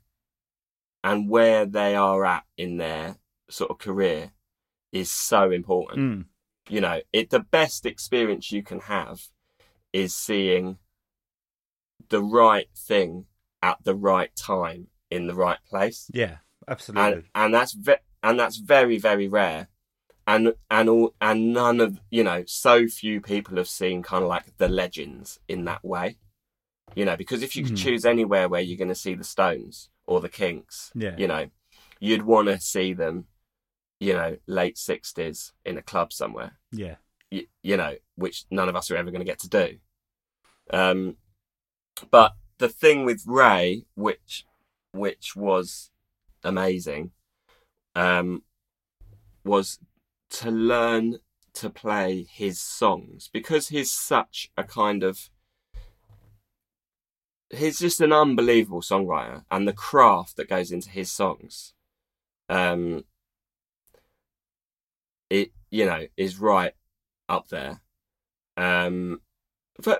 [1.04, 3.18] and where they are at in their
[3.50, 4.32] sort of career
[4.92, 6.26] is so important Mm.
[6.70, 9.28] you know it the best experience you can have
[9.94, 10.80] is seeing
[12.10, 13.26] the right thing
[13.62, 17.14] at the right time in the right place Yeah, absolutely.
[17.14, 19.68] and and that's ve- and that's very very rare
[20.28, 24.30] and and all and none of you know so few people have seen kind of
[24.30, 26.18] like the legends in that way
[26.96, 27.78] you know because if you could Mhm.
[27.84, 31.16] choose anywhere where you're going to see the stones or the kinks Yeah.
[31.18, 31.50] you know
[32.00, 33.28] you'd want to see them
[34.00, 36.96] you know late 60s in a club somewhere yeah,
[37.32, 39.78] you, you know, which none of us are ever going to get to do.
[40.72, 41.16] Um,
[42.12, 44.46] but the thing with Ray, which
[44.92, 45.92] which was
[46.44, 47.12] amazing,
[47.96, 48.44] um,
[49.46, 49.80] was
[50.30, 51.20] to learn
[51.54, 55.30] to play his songs because he's such a kind of
[57.50, 61.74] he's just an unbelievable songwriter and the craft that goes into his songs
[62.50, 63.04] um
[65.30, 66.74] it you know is right
[67.28, 67.82] up there.
[68.58, 69.22] Um,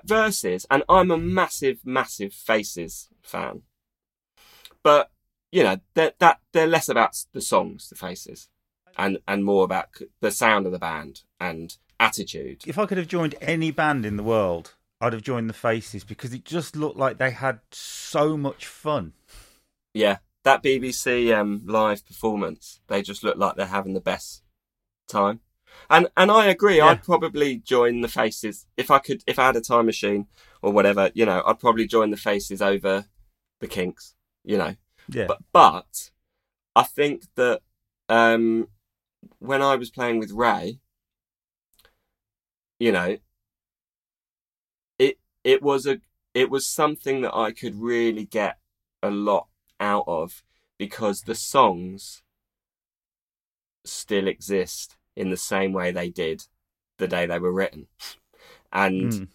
[0.04, 3.62] verses, and I'm a massive, massive Faces fan,
[4.82, 5.10] but
[5.52, 8.48] you know that that they're less about the songs, the Faces,
[8.96, 9.88] and and more about
[10.20, 12.62] the sound of the band and attitude.
[12.66, 16.04] if I could have joined any band in the world, I'd have joined the Faces
[16.04, 19.12] because it just looked like they had so much fun.
[19.94, 24.42] Yeah, that BBC um, live performance, they just look like they're having the best
[25.08, 25.40] time.
[25.90, 26.78] And and I agree.
[26.78, 26.86] Yeah.
[26.86, 29.22] I'd probably join the Faces if I could.
[29.26, 30.26] If I had a time machine
[30.62, 33.04] or whatever, you know, I'd probably join the Faces over
[33.60, 34.14] the Kinks.
[34.44, 34.76] You know,
[35.08, 36.10] Yeah, but but
[36.74, 37.60] I think that
[38.08, 38.68] um,
[39.38, 40.80] when I was playing with Ray,
[42.78, 43.16] you know,
[44.98, 46.00] it it was a
[46.34, 48.58] it was something that I could really get
[49.02, 49.48] a lot
[49.80, 50.42] out of
[50.78, 52.22] because the songs
[53.84, 56.44] still exist in the same way they did
[56.98, 57.88] the day they were written,
[58.72, 59.28] and Mm.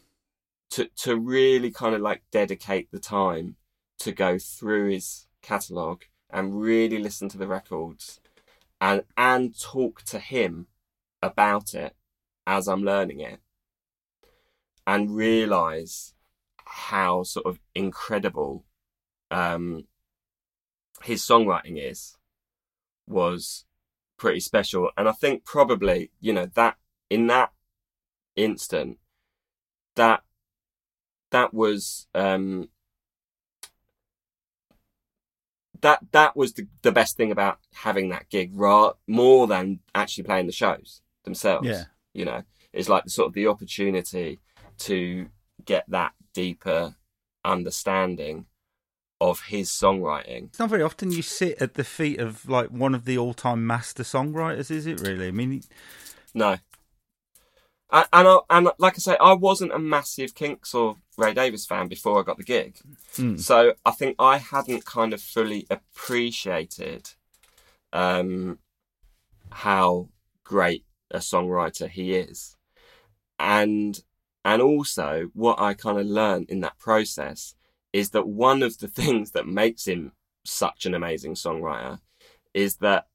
[0.71, 3.57] to to really kind of like dedicate the time
[3.99, 8.20] to go through his catalog and really listen to the records
[8.81, 10.67] and and talk to him
[11.21, 11.95] about it
[12.47, 13.39] as I'm learning it
[14.87, 16.15] and realize
[16.65, 18.65] how sort of incredible
[19.29, 19.85] um
[21.03, 22.17] his songwriting is
[23.07, 23.65] was
[24.17, 24.89] pretty special.
[24.97, 26.77] And I think probably you know that
[27.09, 27.51] in that
[28.35, 28.97] instant
[29.95, 30.23] that
[31.29, 32.69] that was um
[35.81, 40.23] that that was the, the best thing about having that gig ra- more than actually
[40.23, 41.83] playing the shows themselves Yeah.
[42.13, 44.39] you know it's like the sort of the opportunity
[44.79, 45.27] to
[45.65, 46.95] get that deeper
[47.43, 48.45] understanding
[49.19, 52.95] of his songwriting it's not very often you sit at the feet of like one
[52.95, 54.99] of the all-time master songwriters, is it?
[54.99, 55.27] Really?
[55.27, 55.61] I mean,
[56.33, 56.57] no
[57.91, 61.65] and and, I, and like I say, I wasn't a massive Kinks or Ray Davies
[61.65, 62.77] fan before I got the gig,
[63.15, 63.39] Mm.
[63.39, 67.11] so I think I hadn't kind of fully appreciated
[67.93, 68.59] um,
[69.51, 70.09] how
[70.43, 72.55] great a songwriter he is,
[73.39, 74.01] and
[74.43, 77.55] and also what I kind of learned in that process
[77.93, 80.13] is that one of the things that makes him
[80.45, 81.99] such an amazing songwriter
[82.53, 83.05] is that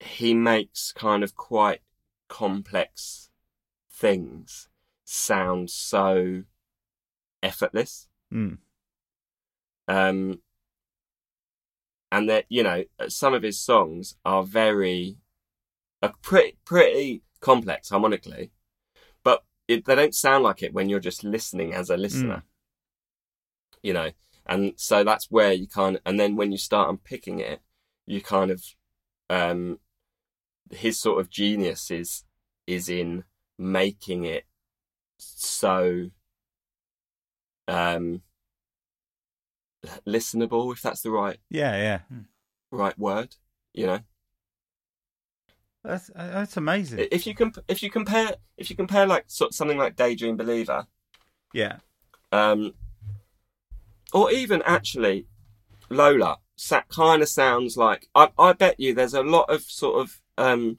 [0.00, 1.80] he makes kind of quite
[2.28, 3.30] complex
[4.04, 4.68] things
[5.04, 6.42] sound so
[7.42, 8.06] effortless.
[8.32, 8.58] Mm.
[9.88, 10.40] um
[12.10, 15.16] and that you know some of his songs are very
[16.02, 18.50] are pretty pretty complex harmonically
[19.22, 22.42] but it, they don't sound like it when you're just listening as a listener.
[23.82, 24.10] You know
[24.46, 27.60] and so that's where you kind of and then when you start unpicking it
[28.06, 28.62] you kind of
[29.30, 29.78] um
[30.70, 32.24] his sort of genius is
[32.66, 33.24] is in
[33.58, 34.44] making it
[35.18, 36.10] so
[37.68, 38.22] um
[40.06, 42.18] listenable if that's the right Yeah, yeah.
[42.70, 43.36] right word
[43.72, 44.00] you know
[45.82, 47.06] That's uh, that's amazing.
[47.10, 50.86] if you comp- if you compare if you compare like so- something like daydream believer
[51.52, 51.76] yeah.
[52.32, 52.72] um
[54.12, 55.26] or even actually
[55.90, 56.38] lola
[56.70, 60.20] that kind of sounds like I, I bet you there's a lot of sort of
[60.38, 60.78] um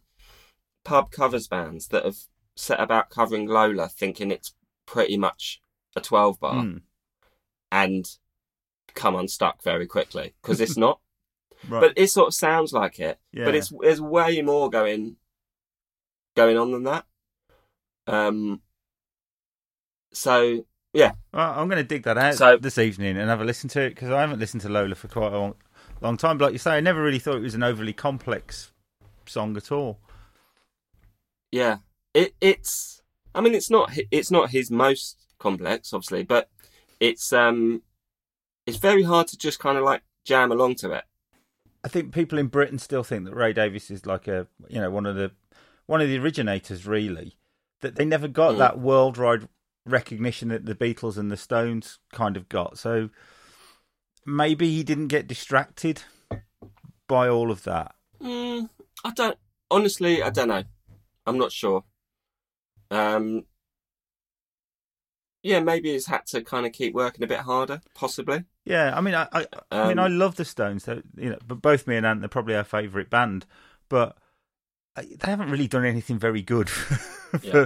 [0.83, 2.17] pub covers bands that have
[2.55, 4.53] set about covering lola thinking it's
[4.85, 5.61] pretty much
[5.95, 6.81] a 12 bar Mm.
[7.71, 8.05] and
[8.93, 10.99] come unstuck very quickly because it's not
[11.69, 11.81] Right.
[11.81, 13.45] but it sort of sounds like it yeah.
[13.45, 15.15] but it's there's way more going
[16.35, 17.05] going on than that
[18.07, 18.61] um
[20.13, 23.69] so Well, I'm going to dig that out So- this evening and have a listen
[23.71, 25.55] to it because I haven't listened to Lola for quite a long,
[26.01, 26.37] long time.
[26.37, 28.71] But like you say, I never really thought it was an overly complex
[29.25, 29.99] song at all.
[31.51, 31.77] yeah
[32.15, 33.01] it it's
[33.35, 36.49] i mean it's not it's not his most complex obviously but
[36.99, 37.83] it's um
[38.65, 41.03] it's very hard to just kind of like jam along to it
[41.83, 44.89] I think people in Britain still think that Ray Davies is like a you know
[44.89, 45.29] one of the
[45.85, 47.37] one of the originators really
[47.81, 48.57] that they never got Mm.
[48.57, 49.47] that worldwide
[49.85, 52.79] recognition that the Beatles and the Stones kind of got.
[52.79, 53.11] So
[54.25, 56.01] maybe he didn't get distracted
[57.07, 57.93] by all of that.
[58.19, 58.67] mm,
[59.03, 59.37] i don't
[59.69, 60.63] honestly i don't know
[61.27, 61.83] i'm not sure
[62.91, 63.43] um
[65.43, 69.01] yeah maybe he's had to kind of keep working a bit harder possibly Yeah, I
[69.01, 70.85] mean, I, I, I mean, Um, I love the Stones.
[70.85, 73.45] They're, you know, but both me and Ant, they're probably our favourite band.
[73.89, 74.17] But
[74.95, 77.65] they haven't really done anything very good for Yeah.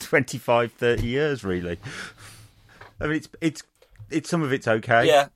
[0.00, 1.78] 25, 30 years, really.
[3.00, 3.62] I mean, it's it's
[4.10, 5.06] it's some of it's okay.
[5.06, 5.28] Yeah.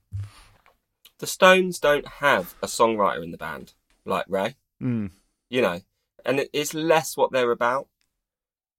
[1.20, 3.72] The Stones don't have a songwriter in the band
[4.04, 5.10] like Ray, Mm,
[5.48, 5.80] you know,
[6.24, 7.88] and it's less what they're about.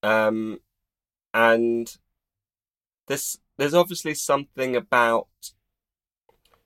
[0.01, 0.59] Um,
[1.33, 1.97] and
[3.07, 5.27] there's there's obviously something about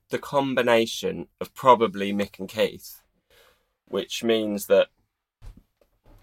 [0.10, 3.02] the combination of probably Mick and Keith,
[3.86, 4.90] which means that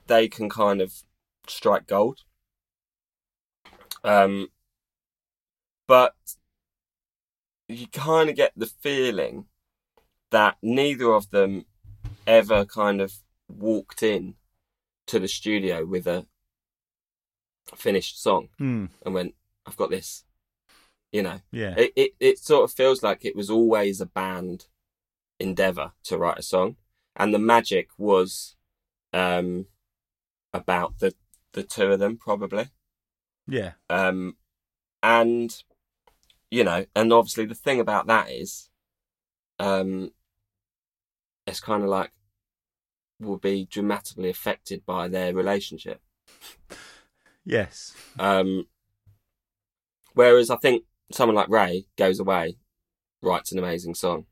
[0.06, 1.02] they can kind of
[1.48, 2.20] strike gold.
[4.04, 4.48] Um,
[5.88, 6.14] but
[7.68, 9.46] you kind of get the feeling
[10.30, 11.66] that neither of them
[12.26, 13.14] ever kind of
[13.48, 14.34] walked in
[15.06, 16.26] to the studio with a
[17.76, 19.34] finished song mm, and went,
[19.66, 20.24] "I've got this,"
[21.12, 21.40] you know.
[21.50, 21.74] yeah.
[21.76, 24.66] It, it it sort of feels like it was always a band
[25.38, 26.76] endeavor to write a song,
[27.16, 28.56] and the magic was
[29.12, 29.66] um,
[30.52, 31.14] about the
[31.52, 32.68] the two of them probably.
[33.46, 33.72] yeah.
[33.88, 34.36] Um,
[35.02, 35.62] and
[36.50, 38.70] you know, and obviously the thing about that is,
[39.58, 40.12] um,
[41.46, 42.12] it's kind of like
[43.20, 46.00] will be dramatically affected by their relationship.
[47.50, 47.94] Yes.
[48.18, 48.66] Um,
[50.14, 52.56] whereas I think someone like Ray goes away,
[53.22, 54.26] writes an amazing song,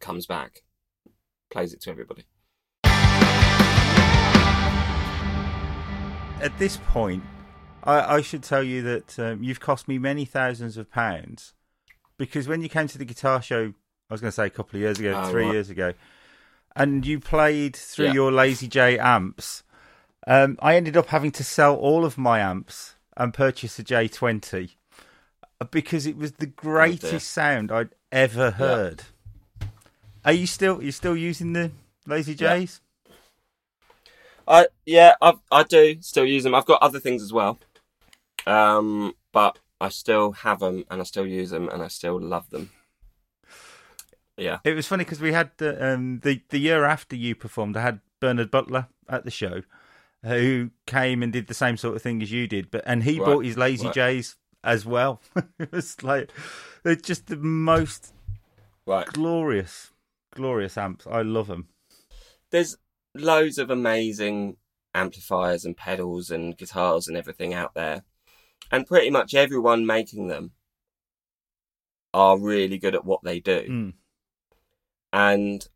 [0.00, 0.60] comes back,
[1.50, 2.24] plays it to everybody.
[6.40, 7.22] At this point,
[7.84, 11.52] I, I should tell you that um, you've cost me many thousands of pounds
[12.16, 13.72] because when you came to the guitar show,
[14.10, 15.52] I was going to say a couple of years ago, Oh, three right.
[15.52, 15.92] years ago,
[16.76, 18.12] and you played through Yeah.
[18.12, 19.62] your Lazy J amps,
[20.26, 24.74] um, I ended up having to sell all of my amps and purchase a J20
[25.70, 29.04] because it was the greatest sound I'd ever heard.
[30.24, 31.70] Are you still you still using the
[32.06, 32.58] Lazy Yeah.
[32.58, 32.80] J's?
[34.46, 36.54] I yeah, I I do still use them.
[36.54, 37.58] I've got other things as well,
[38.46, 42.50] um, but I still have them and I still use them and I still love
[42.50, 42.70] them.
[44.36, 47.76] Yeah, It was funny because we had the, um, the the year after you performed,
[47.76, 49.62] I had Bernard Butler at the show,
[50.24, 53.18] who came and did the same sort of thing as you did, but and he
[53.18, 53.94] Right, bought his Lazy right.
[53.94, 55.20] J's as well.
[55.58, 56.30] it was like
[56.82, 58.12] they're just the most
[58.86, 59.06] Right.
[59.06, 59.92] glorious,
[60.34, 61.06] glorious amps.
[61.06, 61.68] I love them.
[62.50, 62.76] There's
[63.14, 64.56] loads of amazing
[64.94, 68.04] amplifiers and pedals and guitars and everything out there.
[68.70, 70.52] And pretty much everyone making them
[72.12, 73.66] are really good at what they do.
[73.68, 73.92] Mm.
[75.12, 75.66] And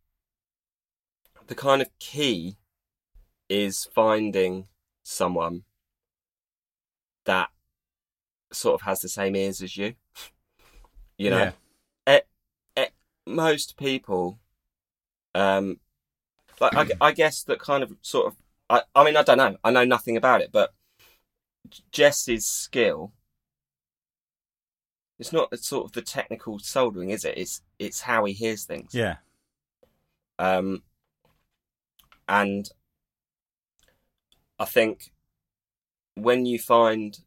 [1.46, 2.56] the kind of key
[3.48, 4.66] is finding
[5.02, 5.62] someone
[7.24, 7.48] that
[8.52, 9.94] sort of has the same ears as you.
[11.20, 11.52] You know, Yeah.
[13.28, 14.38] most people,
[15.34, 15.78] um,
[16.60, 18.36] like I, I guess that kind of sort of,
[18.70, 20.72] I, I mean, I don't know, I know nothing about it, but
[21.92, 23.12] Jess's skill,
[25.18, 27.36] it's not the sort of the technical soldering, is it?
[27.36, 28.94] It's it's how he hears things.
[28.94, 29.16] yeah,
[30.38, 30.82] Um,
[32.28, 32.68] and
[34.58, 35.12] I think
[36.14, 37.18] when you find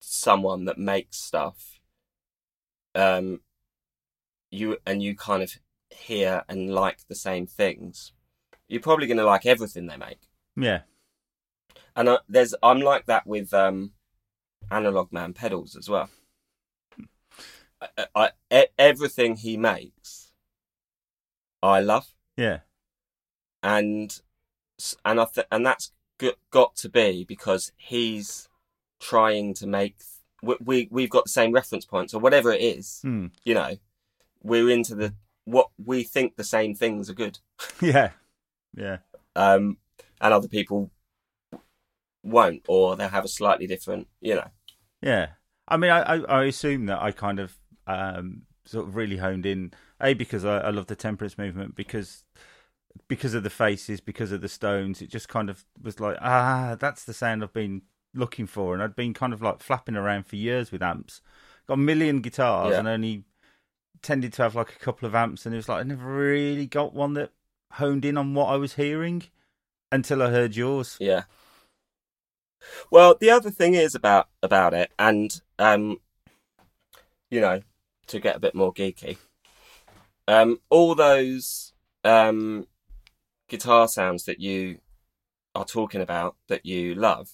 [0.00, 1.80] someone that makes stuff,
[2.94, 3.40] um,
[4.50, 5.52] you and you kind of
[5.90, 8.12] hear and like the same things,
[8.68, 10.28] you're probably going to like everything they make.
[10.56, 10.80] yeah,
[11.94, 13.92] And I, there's I'm like that with um,
[14.70, 16.08] Analog Man pedals as well.
[17.80, 20.32] I, I, e- everything he makes,
[21.62, 22.14] I love.
[22.36, 22.60] yeah,
[23.62, 24.18] and
[25.04, 25.92] and I th- and that's
[26.50, 28.48] got to be because he's
[29.00, 29.96] trying to make
[30.42, 33.30] we, we we've got the same reference points or whatever it is mm.
[33.44, 33.76] you know.
[34.42, 35.14] We're into the
[35.44, 37.38] what we think the same things are good.
[37.80, 38.10] Yeah,
[38.74, 38.98] yeah,
[39.36, 39.78] um
[40.20, 40.90] and other people
[42.22, 44.50] won't or they'll have a slightly different you know.
[45.02, 45.28] Yeah.
[45.70, 47.56] I mean, I, I, I assume that I kind of
[47.86, 52.24] um, sort of really honed in a because I, I love the temperance movement because
[53.08, 55.00] because of the faces, because of the stones.
[55.02, 57.82] It just kind of was like ah, that's the sound I've been
[58.14, 61.20] looking for, and I'd been kind of like flapping around for years with amps.
[61.66, 62.80] Got a million guitars Yeah.
[62.80, 63.24] and only
[64.02, 66.66] tended to have like a couple of amps, and it was like I never really
[66.66, 67.32] got one that
[67.74, 69.24] honed in on what I was hearing
[69.92, 70.96] until I heard yours.
[71.00, 71.24] Yeah.
[72.90, 75.98] Well, the other thing is about about it, and um,
[77.30, 77.62] you know,
[78.08, 79.16] to get a bit more geeky,
[80.28, 81.72] um, all those
[82.04, 82.66] um
[83.50, 84.78] guitar sounds that you
[85.54, 87.32] are talking about that you love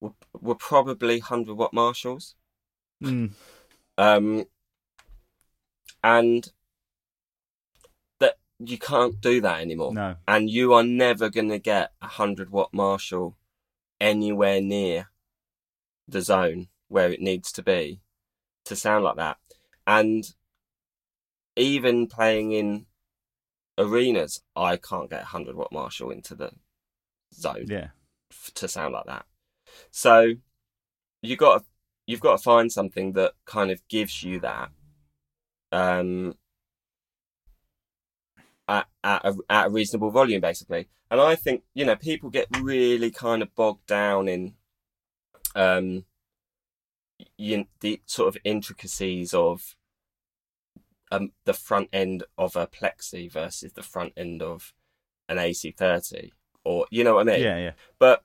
[0.00, 2.34] were, were probably hundred watt Marshalls,
[3.02, 3.32] Mm.
[3.96, 4.44] um,
[6.02, 6.52] and
[8.18, 12.06] that you can't do that anymore No, and you are never going to get a
[12.06, 13.36] 100 watt Marshall
[14.00, 15.10] anywhere near
[16.08, 18.00] the zone where it needs to be
[18.64, 19.36] to sound like that.
[19.86, 20.24] And
[21.56, 22.86] even playing in
[23.78, 26.50] arenas, I can't get a 100 watt Marshall into the
[27.34, 27.88] zone yeah,
[28.30, 29.24] f- to sound like that.
[29.90, 30.34] So
[31.22, 31.64] you got to,
[32.06, 34.70] you've got to find something that kind of gives you that
[35.70, 36.34] um
[38.66, 40.88] at at a, at a reasonable volume basically.
[41.10, 44.54] And I think, you know, people get really kind of bogged down in
[45.54, 46.04] um
[47.36, 49.74] you, the sort of intricacies of
[51.10, 54.72] um the front end of a plexi versus the front end of
[55.28, 56.30] an AC30
[56.64, 57.42] or you know what I mean?
[57.42, 58.24] yeah, yeah, but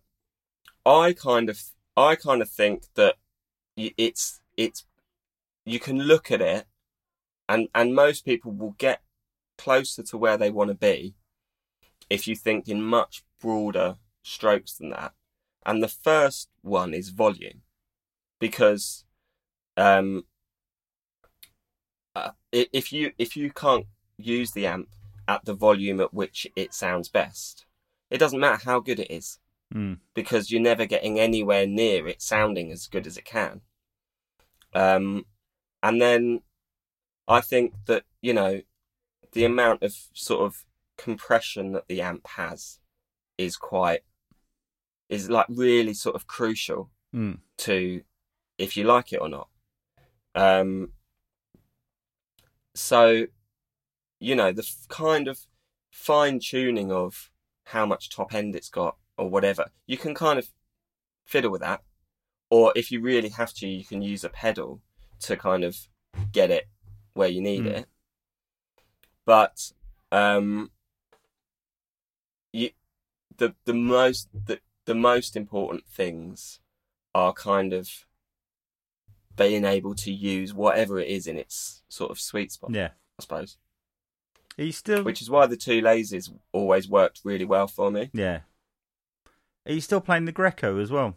[0.85, 1.61] I kind of
[1.95, 3.15] I kind of think that
[3.77, 4.85] it's it's
[5.65, 6.65] you can look at it
[7.47, 9.01] and and most people will get
[9.57, 11.15] closer to where they want to be
[12.09, 15.13] if you think in much broader strokes than that
[15.65, 17.61] and the first one is volume
[18.39, 19.05] because
[19.77, 20.23] um
[22.51, 23.85] if you if you can't
[24.17, 24.89] use the amp
[25.27, 27.65] at the volume at which it sounds best
[28.13, 29.39] it doesn't matter how good it is
[29.73, 29.97] mm.
[30.13, 33.61] because you're never getting anywhere near it sounding as good as it can.
[34.73, 35.25] Um,
[35.81, 36.41] and then
[37.27, 38.61] I think that, you know,
[39.31, 40.65] the amount of sort of
[40.97, 42.79] compression that the amp has
[43.37, 44.01] is quite,
[45.09, 47.37] is like really sort of crucial Mm.
[47.59, 48.01] to
[48.57, 49.47] if you like it or not.
[50.33, 50.93] Um,
[52.75, 53.27] so,
[54.19, 55.39] you know, the f- kind of
[55.91, 57.29] fine tuning of
[57.65, 60.49] how much top end it's got or whatever, you can kind of
[61.25, 61.81] fiddle with that.
[62.49, 64.81] Or if you really have to, you can use a pedal
[65.21, 65.75] to kind of
[66.31, 66.65] get it
[67.13, 67.77] where you need Mm.
[67.77, 67.85] it.
[69.25, 69.71] But
[70.11, 70.71] um,
[72.51, 72.71] you,
[73.37, 76.59] the the most the, the most important things
[77.15, 77.89] are kind of
[79.35, 82.89] being able to use whatever it is in its sort of sweet spot, yeah.
[83.19, 83.57] I suppose.
[84.57, 85.03] Are you still?
[85.03, 88.09] Which is why the two lasers always worked really well for me.
[88.13, 88.41] Yeah.
[89.65, 91.15] Are you still playing the Greco as well?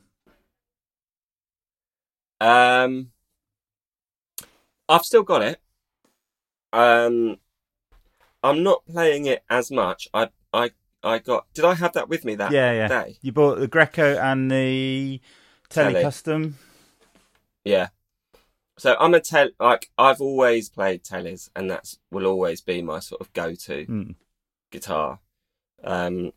[2.41, 3.11] Um,
[4.89, 5.61] I've still got it.
[6.73, 7.39] Um,
[8.43, 10.09] I'm not playing it as much.
[10.15, 10.71] I I
[11.03, 11.47] I got.
[11.55, 12.89] Did I have that with me that yeah, yeah.
[12.89, 13.19] day?
[13.21, 15.21] You bought the Greco and the
[15.69, 16.03] Tele.
[16.03, 16.59] Custom.
[17.65, 17.89] Yeah.
[18.79, 22.99] So I'm a tel like I've always played teles, and that's will always be my
[22.99, 24.15] sort of go-to Mm.
[24.71, 25.21] guitar.
[25.83, 26.33] Um,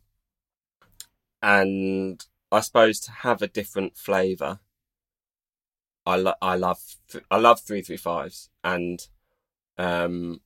[1.41, 4.59] and I suppose to have a different flavour,
[6.05, 9.05] I lo- I love th- I love three three fives, and
[9.77, 10.41] um,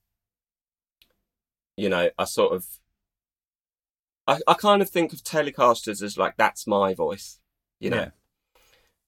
[1.77, 2.79] you know I sort of
[4.27, 7.39] I I kind of think of Telecasters as like that's my voice,
[7.79, 8.11] you know, Yeah.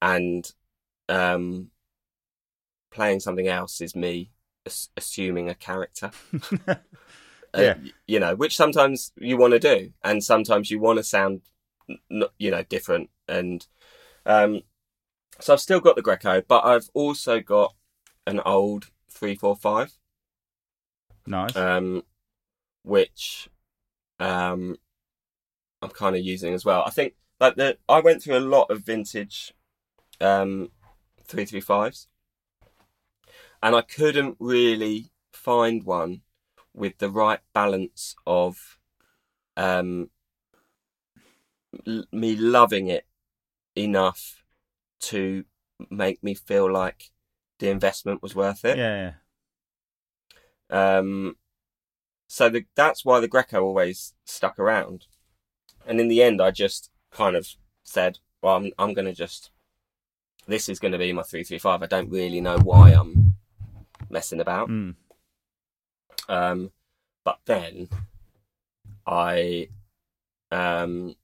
[0.01, 0.51] and
[1.09, 1.71] um,
[2.95, 4.31] playing something else is me
[4.65, 6.11] as- assuming a character.
[7.57, 7.75] Uh, Yeah.
[7.81, 11.39] y- you know, which sometimes you want to do, and sometimes you want to sound,
[11.89, 13.09] n- n- you know, different.
[13.29, 13.65] And
[14.25, 14.63] um,
[15.39, 17.73] so I've still got the Greco, but I've also got
[18.27, 19.93] an old three four five,
[21.25, 21.55] Nice.
[21.55, 22.03] um,
[22.83, 23.47] which
[24.19, 24.75] um,
[25.81, 26.83] I'm kind of using as well.
[26.85, 29.53] I think like the I went through a lot of vintage
[30.19, 30.71] um,
[31.25, 32.09] three three fives,
[33.65, 36.21] and I couldn't really find one
[36.71, 38.77] with the right balance of
[39.57, 40.11] um,
[41.87, 43.07] l- me loving it
[43.75, 44.43] enough
[44.99, 45.45] to
[45.89, 47.09] make me feel like
[47.57, 48.77] the investment was worth it.
[48.77, 49.13] yeah.
[50.69, 51.35] Um,
[52.27, 55.07] so the, that's why the Greco always stuck around.
[55.87, 57.47] And in the end, I just kind of
[57.83, 59.49] said, "Well, I'm I'm going to just
[60.47, 61.81] this is going to be my three three five.
[61.81, 63.24] I don't really know why I'm
[64.15, 64.95] messing about." Mm.
[66.29, 66.71] Um,
[67.25, 67.89] but then
[69.05, 69.67] I
[70.51, 71.15] um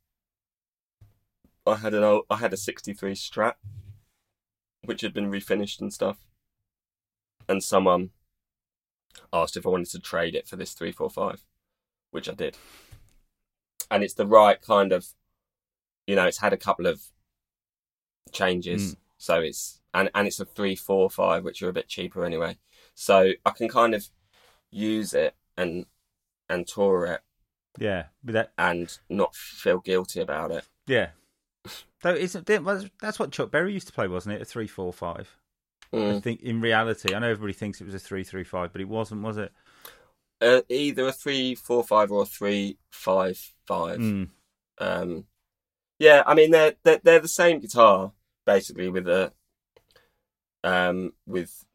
[1.65, 3.53] I had an old, I had a 63 Strat
[4.83, 6.17] which had been refinished and stuff.
[7.47, 8.09] And someone
[9.31, 11.43] asked if I wanted to trade it for this 345,
[12.09, 12.57] which I did.
[13.91, 15.07] And it's the right kind of
[16.07, 17.03] you know, it's had a couple of
[18.31, 18.93] changes.
[18.93, 18.97] Mm.
[19.17, 22.57] So it's and and it's a 345 which are a bit cheaper anyway.
[22.95, 24.07] So I can kind of
[24.71, 25.85] use it and
[26.49, 27.21] and tour it
[27.79, 28.05] Yeah.
[28.23, 30.65] But that, and not feel guilty about it.
[30.87, 31.09] yeah.
[32.01, 32.47] So isn't
[32.99, 34.41] that's what Chuck Berry used to play, wasn't it?
[34.41, 35.37] A three four five.
[35.93, 36.23] I Mm.
[36.23, 38.87] think in reality, I know everybody thinks it was a three three five, but it
[38.87, 39.51] wasn't, was it?
[40.39, 43.37] Uh, either a three four five or a three five
[43.67, 43.99] five.
[43.99, 44.29] Mm.
[44.79, 45.25] Um,
[45.99, 48.13] yeah, I mean they're, they're they're the same guitar
[48.45, 49.31] basically with a
[50.63, 51.65] um with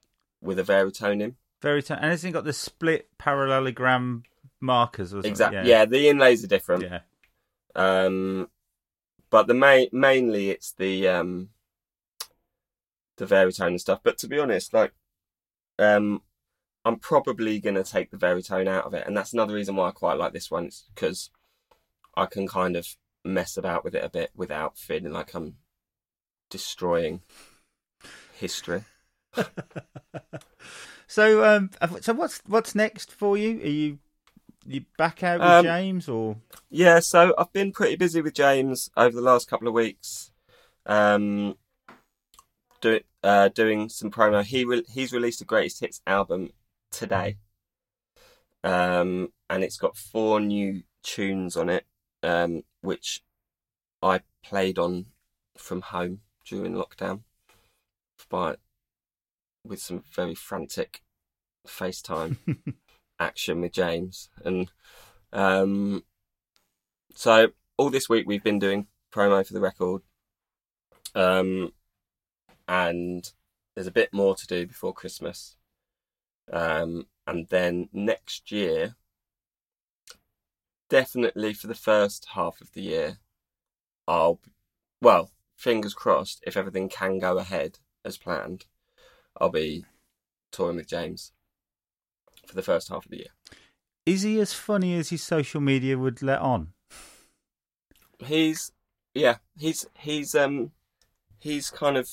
[0.41, 1.37] with a Varitone in.
[1.63, 4.23] Very and hasn't got the split parallelogram
[4.61, 5.59] markers, Exactly.
[5.59, 5.67] it?
[5.67, 5.85] Yeah.
[5.85, 6.83] the inlays are different.
[6.85, 7.01] Yeah.
[7.75, 8.49] Um,
[9.31, 11.51] but the main mainly it's the um
[13.17, 14.01] the Varitone and stuff.
[14.03, 14.93] But to be honest, like
[15.79, 16.23] um,
[16.85, 19.93] I'm probably gonna take the Varitone out of it, and that's another reason why I
[19.93, 20.67] quite like this one.
[20.67, 21.31] It's because
[22.17, 22.87] I can kind of
[23.25, 25.57] mess about with it a bit without feeling like I'm
[26.49, 27.23] destroying
[28.39, 28.85] history.
[31.09, 31.71] So, um,
[32.01, 33.61] so what's what's next for you?
[33.61, 33.99] Are you
[34.67, 36.37] you back out with Um, James or?
[36.69, 40.33] Yeah, so I've been pretty busy with James over the last couple of weeks.
[40.85, 41.57] Um,
[42.81, 44.43] do, uh, doing some promo.
[44.45, 46.51] He re- he's released a greatest hits album
[46.91, 47.37] today,
[48.65, 51.87] um, and it's got four new tunes on it,
[52.25, 53.23] um, which
[54.03, 55.07] I played on
[55.57, 57.21] from home during lockdown,
[58.29, 58.57] by
[59.69, 61.03] with some very frantic
[61.67, 62.37] FaceTime
[63.21, 64.71] action with James, and
[65.33, 66.05] um,
[67.15, 70.03] so all this week we've been doing promo for the record,
[71.15, 71.73] um,
[72.69, 73.33] and
[73.75, 75.57] there's a bit more to do before Christmas,
[76.53, 78.97] um, and then next year,
[80.89, 83.19] definitely for the first half of the year,
[84.07, 84.41] I'll,
[85.01, 88.67] well, fingers crossed, if everything can go ahead as planned,
[89.41, 89.85] I'll be
[90.51, 91.33] touring with James
[92.47, 93.31] for the first half of the year.
[94.05, 96.73] Is he as funny as his social media would let on?
[98.25, 98.73] He's
[99.15, 100.71] yeah, he's he's um
[101.39, 102.09] he's kind of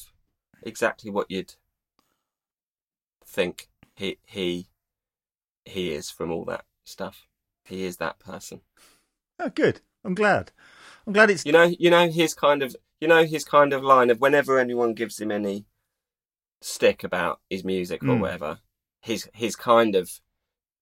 [0.64, 1.56] exactly what you'd
[3.26, 4.68] think he he
[5.66, 7.28] he is from all that stuff.
[7.66, 8.62] He is that person.
[9.40, 9.82] Oh, good.
[10.04, 10.52] I'm glad.
[11.08, 13.84] I'm glad it's You know, you know his kind of you know his kind of
[13.84, 15.66] line of whenever anyone gives him any
[16.64, 18.20] stick about his music or Mm.
[18.22, 18.60] whatever,
[19.02, 20.20] his his kind of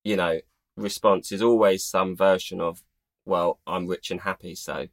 [0.03, 0.39] you know
[0.77, 2.83] response is always some version of
[3.25, 4.87] well, I'm rich and happy, so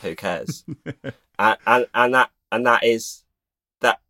[0.00, 0.64] who cares?
[1.38, 3.24] and, and and that and that is
[3.80, 4.00] that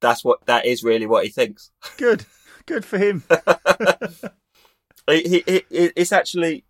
[0.00, 1.70] that's what that is really what he thinks.
[1.96, 2.24] Good,
[2.66, 3.22] good for him.
[5.06, 6.64] he, he, it's actually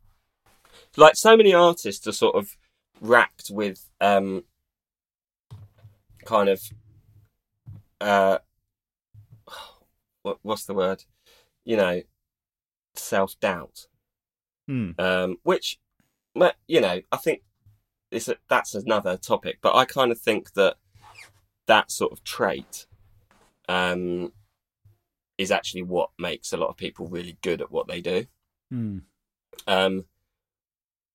[0.96, 2.56] like so many artists are sort of
[3.00, 4.44] racked with um
[6.24, 6.60] kind of
[8.00, 8.38] uh
[10.22, 11.04] what what's the word
[11.64, 12.02] you know
[12.94, 13.86] self doubt
[14.68, 14.90] Hmm.
[14.98, 15.80] um which
[16.68, 17.42] you know i think
[18.10, 20.76] it's a, that's another topic but i kind of think that
[21.66, 22.86] that sort of trait
[23.68, 24.32] um
[25.38, 28.26] is actually what makes a lot of people really good at what they do
[28.70, 28.98] Hmm.
[29.66, 30.06] um,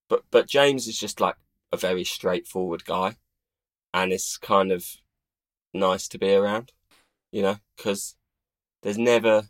[0.10, 1.36] but but James is just like
[1.72, 3.18] a very straightforward guy,
[3.94, 4.86] and it's kind of
[5.74, 6.72] nice to be around,
[7.32, 8.16] you know, because
[8.84, 9.44] there's never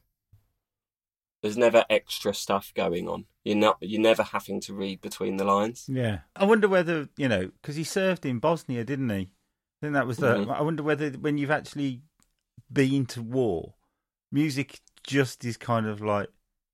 [1.42, 3.26] there's never extra stuff going on.
[3.44, 5.86] You're not you're never having to read between the lines.
[5.88, 9.16] Yeah, I wonder whether you know because he served in Bosnia, didn't he?
[9.16, 10.36] I think that was the.
[10.36, 10.54] Mhm.
[10.54, 12.02] I wonder whether when you've actually
[12.72, 13.76] been to war,
[14.32, 16.30] music just is kind of like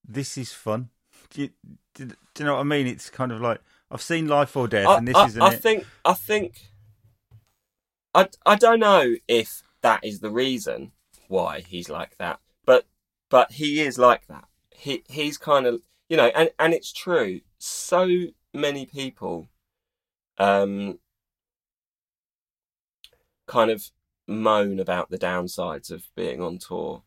[0.07, 0.89] this is fun.
[1.29, 1.49] Do you,
[1.95, 2.87] do, do you know what I mean?
[2.87, 3.59] It's kind of like
[3.91, 5.61] I've seen Life or Death, I, and this I, isn't I it.
[5.61, 6.61] think I think
[8.15, 10.91] I I don't know if that is the reason
[11.33, 12.85] why he's like that, but
[13.29, 14.45] but he is like that.
[14.75, 17.41] He he's kind of you know, and and it's true.
[17.57, 18.07] So
[18.53, 19.47] many people,
[20.37, 20.99] um,
[23.47, 23.89] kind of
[24.27, 27.03] moan about the downsides of being on tour,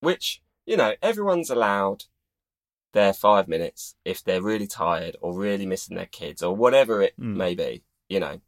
[0.00, 2.04] which you know everyone's allowed
[2.92, 7.14] their five minutes if they're really tired or really missing their kids or whatever it
[7.20, 7.36] Mm.
[7.36, 8.40] may be, you know.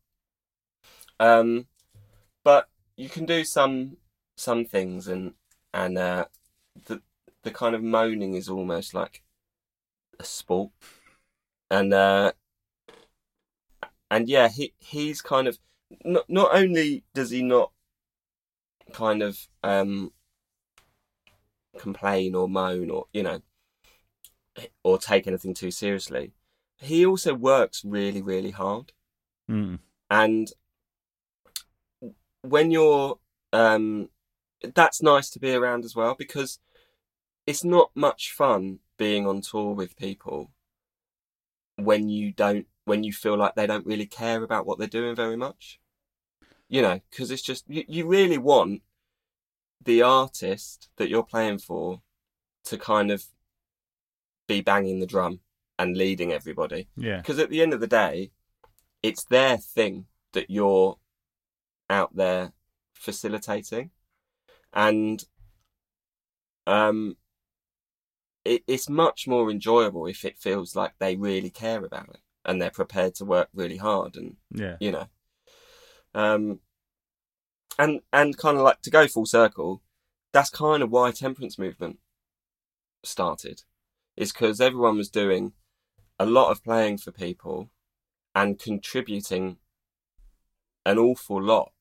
[1.20, 1.66] Um,
[2.42, 3.98] but you can do some
[4.42, 5.34] some things, and
[5.72, 6.26] and uh,
[6.86, 7.00] the
[7.42, 9.22] the kind of moaning is almost like
[10.18, 10.70] a sport,
[11.70, 12.32] and uh,
[14.10, 15.58] and yeah, he he's kind of
[16.04, 17.72] not not only does he not
[18.92, 20.12] kind of um
[21.78, 23.40] complain or moan or you know
[24.84, 26.32] or take anything too seriously
[26.76, 28.92] he also works really really hard
[29.50, 29.80] Mm.
[30.10, 30.52] and
[32.42, 33.18] when you're
[33.52, 34.08] um
[34.74, 36.58] that's nice to be around as well because
[37.46, 40.50] it's not much fun being on tour with people
[41.76, 45.14] when you don't when you feel like they don't really care about what they're doing
[45.14, 45.80] very much.
[46.68, 48.82] You know because it's just you, you really want
[49.84, 52.00] the artist that you're playing for
[52.64, 53.24] to kind of
[54.46, 55.40] be banging the drum
[55.78, 56.88] and leading everybody.
[56.96, 58.30] Yeah, because at the end of the day,
[59.02, 60.98] it's their thing that you're
[61.90, 62.52] out there
[62.94, 63.90] facilitating,
[64.72, 65.24] and
[66.66, 67.16] um,
[68.44, 72.60] it, it's much more enjoyable if it feels like they really care about it and
[72.60, 75.06] they're prepared to work really hard and yeah, you know.
[76.14, 76.60] Um
[77.78, 79.82] and and kind of like to go full circle
[80.32, 81.98] that's kind of why temperance movement
[83.04, 83.62] started
[84.16, 85.52] is because everyone was doing
[86.18, 87.70] a lot of playing for people
[88.34, 89.56] and contributing
[90.84, 91.72] an awful lot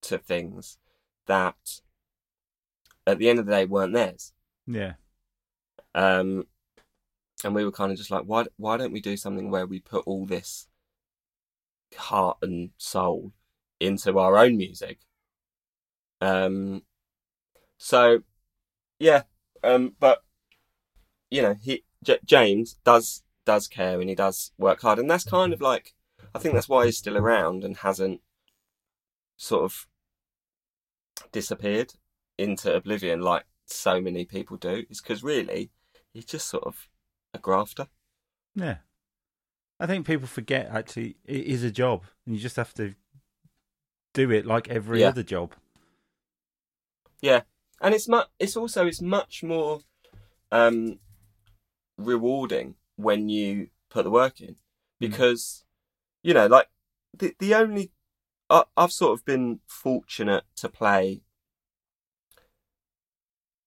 [0.00, 0.78] to things
[1.26, 1.80] that
[3.06, 4.32] at the end of the day weren't theirs.
[4.66, 4.94] Yeah,
[5.94, 6.46] um,
[7.44, 9.80] and we were kind of just like, why why don't we do something where we
[9.80, 10.68] put all this
[11.96, 13.32] heart and soul
[13.80, 15.00] into our own music?
[16.20, 16.82] Um,
[17.78, 18.22] so
[18.98, 19.22] yeah,
[19.64, 20.22] um, but
[21.30, 25.24] you know, he J- James does does care and he does work hard, and that's
[25.24, 25.94] kind of like
[26.34, 28.20] I think that's why he's still around and hasn't
[29.36, 29.86] sort of
[31.32, 31.94] disappeared
[32.38, 34.84] into oblivion like so many people do.
[34.90, 35.70] Is because really
[36.12, 36.88] he's just sort of
[37.34, 37.88] a grafter.
[38.54, 38.78] yeah.
[39.80, 42.94] I think people forget actually it is a job, and you just have to
[44.14, 45.08] do it like every Yeah.
[45.08, 45.54] other job.
[47.20, 47.42] Yeah,
[47.80, 48.28] and it's much.
[48.38, 49.80] It's also it's much more
[50.52, 50.98] um,
[51.96, 54.56] rewarding when you put the work in
[54.98, 55.64] because
[56.22, 56.68] you know, like
[57.12, 57.90] the the only
[58.50, 61.22] I, I've sort of been fortunate to play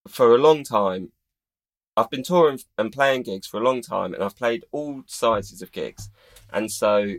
[0.08, 1.12] for a long time.
[1.97, 5.62] I've been touring and playing gigs for a long time, and I've played all sizes
[5.62, 6.10] of gigs,
[6.51, 7.16] and so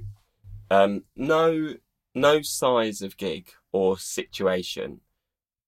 [0.70, 1.74] um, no
[2.14, 5.00] no size of gig or situation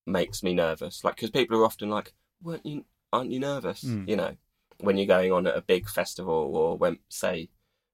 [0.07, 1.05] makes me nervous.
[1.05, 2.85] Like because people are often like, "Weren't you?
[3.13, 4.09] Aren't you nervous?" Mm.
[4.09, 4.37] You know,
[4.81, 7.49] when you're going on at a big festival or when say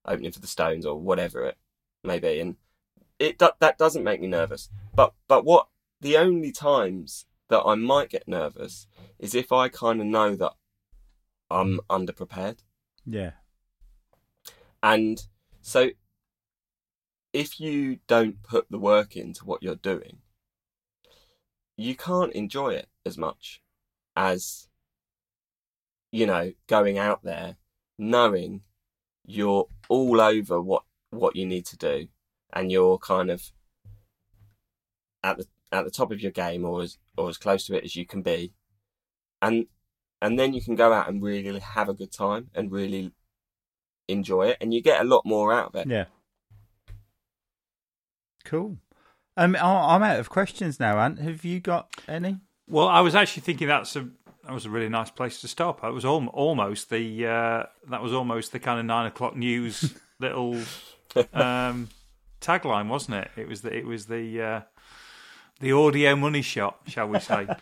[0.05, 1.57] opening for the Stones or whatever it
[2.03, 2.57] may be, and
[3.19, 4.69] it that doesn't make me nervous.
[4.95, 5.69] But but what
[6.01, 8.89] the only times that I might get nervous
[9.21, 10.55] is if I kind of know that
[11.49, 12.59] I'm underprepared.
[13.07, 13.31] Yeah,
[14.83, 15.25] And
[15.61, 15.91] so
[17.33, 20.19] if you don't put the work into what you're doing,
[21.77, 23.63] you can't enjoy it as much
[24.17, 24.69] as
[26.11, 27.57] you know going out there
[27.99, 28.63] knowing
[29.25, 32.09] you're all over what what you need to do
[32.53, 33.53] and you're kind of
[35.23, 37.85] at the at the top of your game or as or as close to it
[37.85, 38.53] as you can be
[39.43, 39.67] and
[40.23, 43.13] and then you can go out and really have a good time and really
[44.09, 46.05] enjoy it and you get a lot more out of it Yeah.
[48.45, 48.77] Cool.
[49.37, 51.19] Um, I- I'm out of questions now, Ant.
[51.19, 52.41] Have you got any?
[52.69, 54.09] Well, I was actually thinking that's a
[54.45, 55.83] that was a really nice place to stop.
[55.83, 59.95] It was al- almost the uh, that was almost the kind of nine o'clock news
[60.21, 60.57] little
[61.33, 61.89] um,
[62.41, 63.31] tagline, wasn't it?
[63.37, 64.61] It was the it was the uh,
[65.61, 67.47] the audio money shot, shall we say?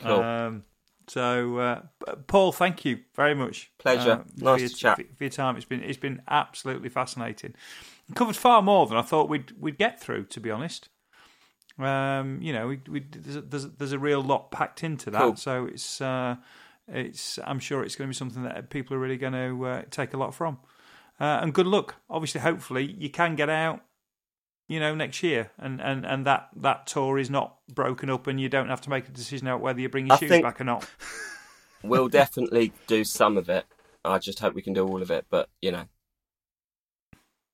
[0.00, 0.12] Cool.
[0.20, 0.62] Um,
[1.08, 1.80] so, uh,
[2.28, 3.72] Paul, thank you very much.
[3.78, 4.12] Pleasure.
[4.12, 4.96] uh, for Nice your, to chat.
[5.16, 7.54] For your time, it's been it's been absolutely fascinating.
[8.14, 10.26] Covered far more than I thought we'd we'd get through.
[10.26, 10.88] To be honest,
[11.80, 15.10] um, you know, we, we there's, a, there's a- there's a real lot packed into
[15.10, 15.20] that.
[15.20, 15.36] Cool.
[15.36, 16.36] So it's uh,
[16.86, 19.82] it's I'm sure it's going to be something that people are really going to uh,
[19.90, 20.58] take a lot from.
[21.18, 21.96] Uh, and good luck.
[22.08, 23.80] Obviously, hopefully, you can get out.
[24.68, 28.38] You know, next year, and, and, and that, that tour is not broken up, and
[28.38, 30.44] you don't have to make a decision about whether you bring your I shoes think-
[30.44, 30.88] back or not.
[31.82, 33.64] we'll definitely do some of it
[34.04, 35.84] i just hope we can do all of it but you know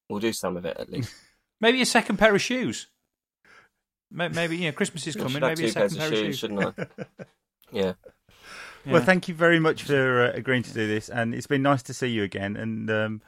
[0.08, 1.12] we'll do some of it at least
[1.60, 2.88] Maybe a second pair of shoes.
[4.10, 5.40] Maybe you know Christmas is coming.
[5.40, 6.38] Maybe a two pairs second pair of shoes shoes.
[6.38, 7.04] shouldn't i
[7.72, 7.92] yeah
[8.84, 11.82] Well, thank you very much for uh, agreeing to do this, and it's been nice
[11.84, 12.56] to see you again.
[12.56, 13.22] And um,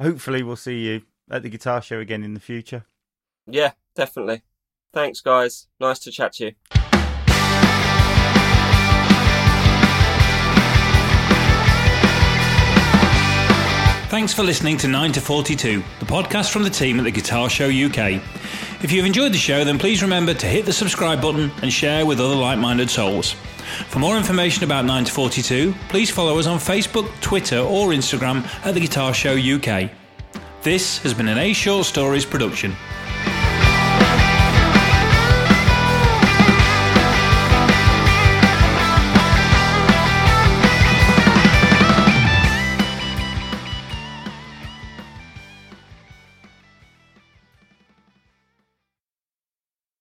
[0.00, 2.84] hopefully, we'll see you at the guitar show again in the future.
[3.46, 4.42] Yeah definitely
[4.92, 6.52] thanks guys nice to chat to you
[14.12, 17.48] Thanks for listening to 9 to 42, the podcast from the team at the Guitar
[17.48, 18.20] Show UK.
[18.84, 22.04] If you've enjoyed the show, then please remember to hit the subscribe button and share
[22.04, 23.32] with other like minded souls.
[23.88, 28.44] For more information about 9 to 42, please follow us on Facebook, Twitter, or Instagram
[28.66, 29.90] at the Guitar Show UK.
[30.62, 32.76] This has been an A Short Stories production.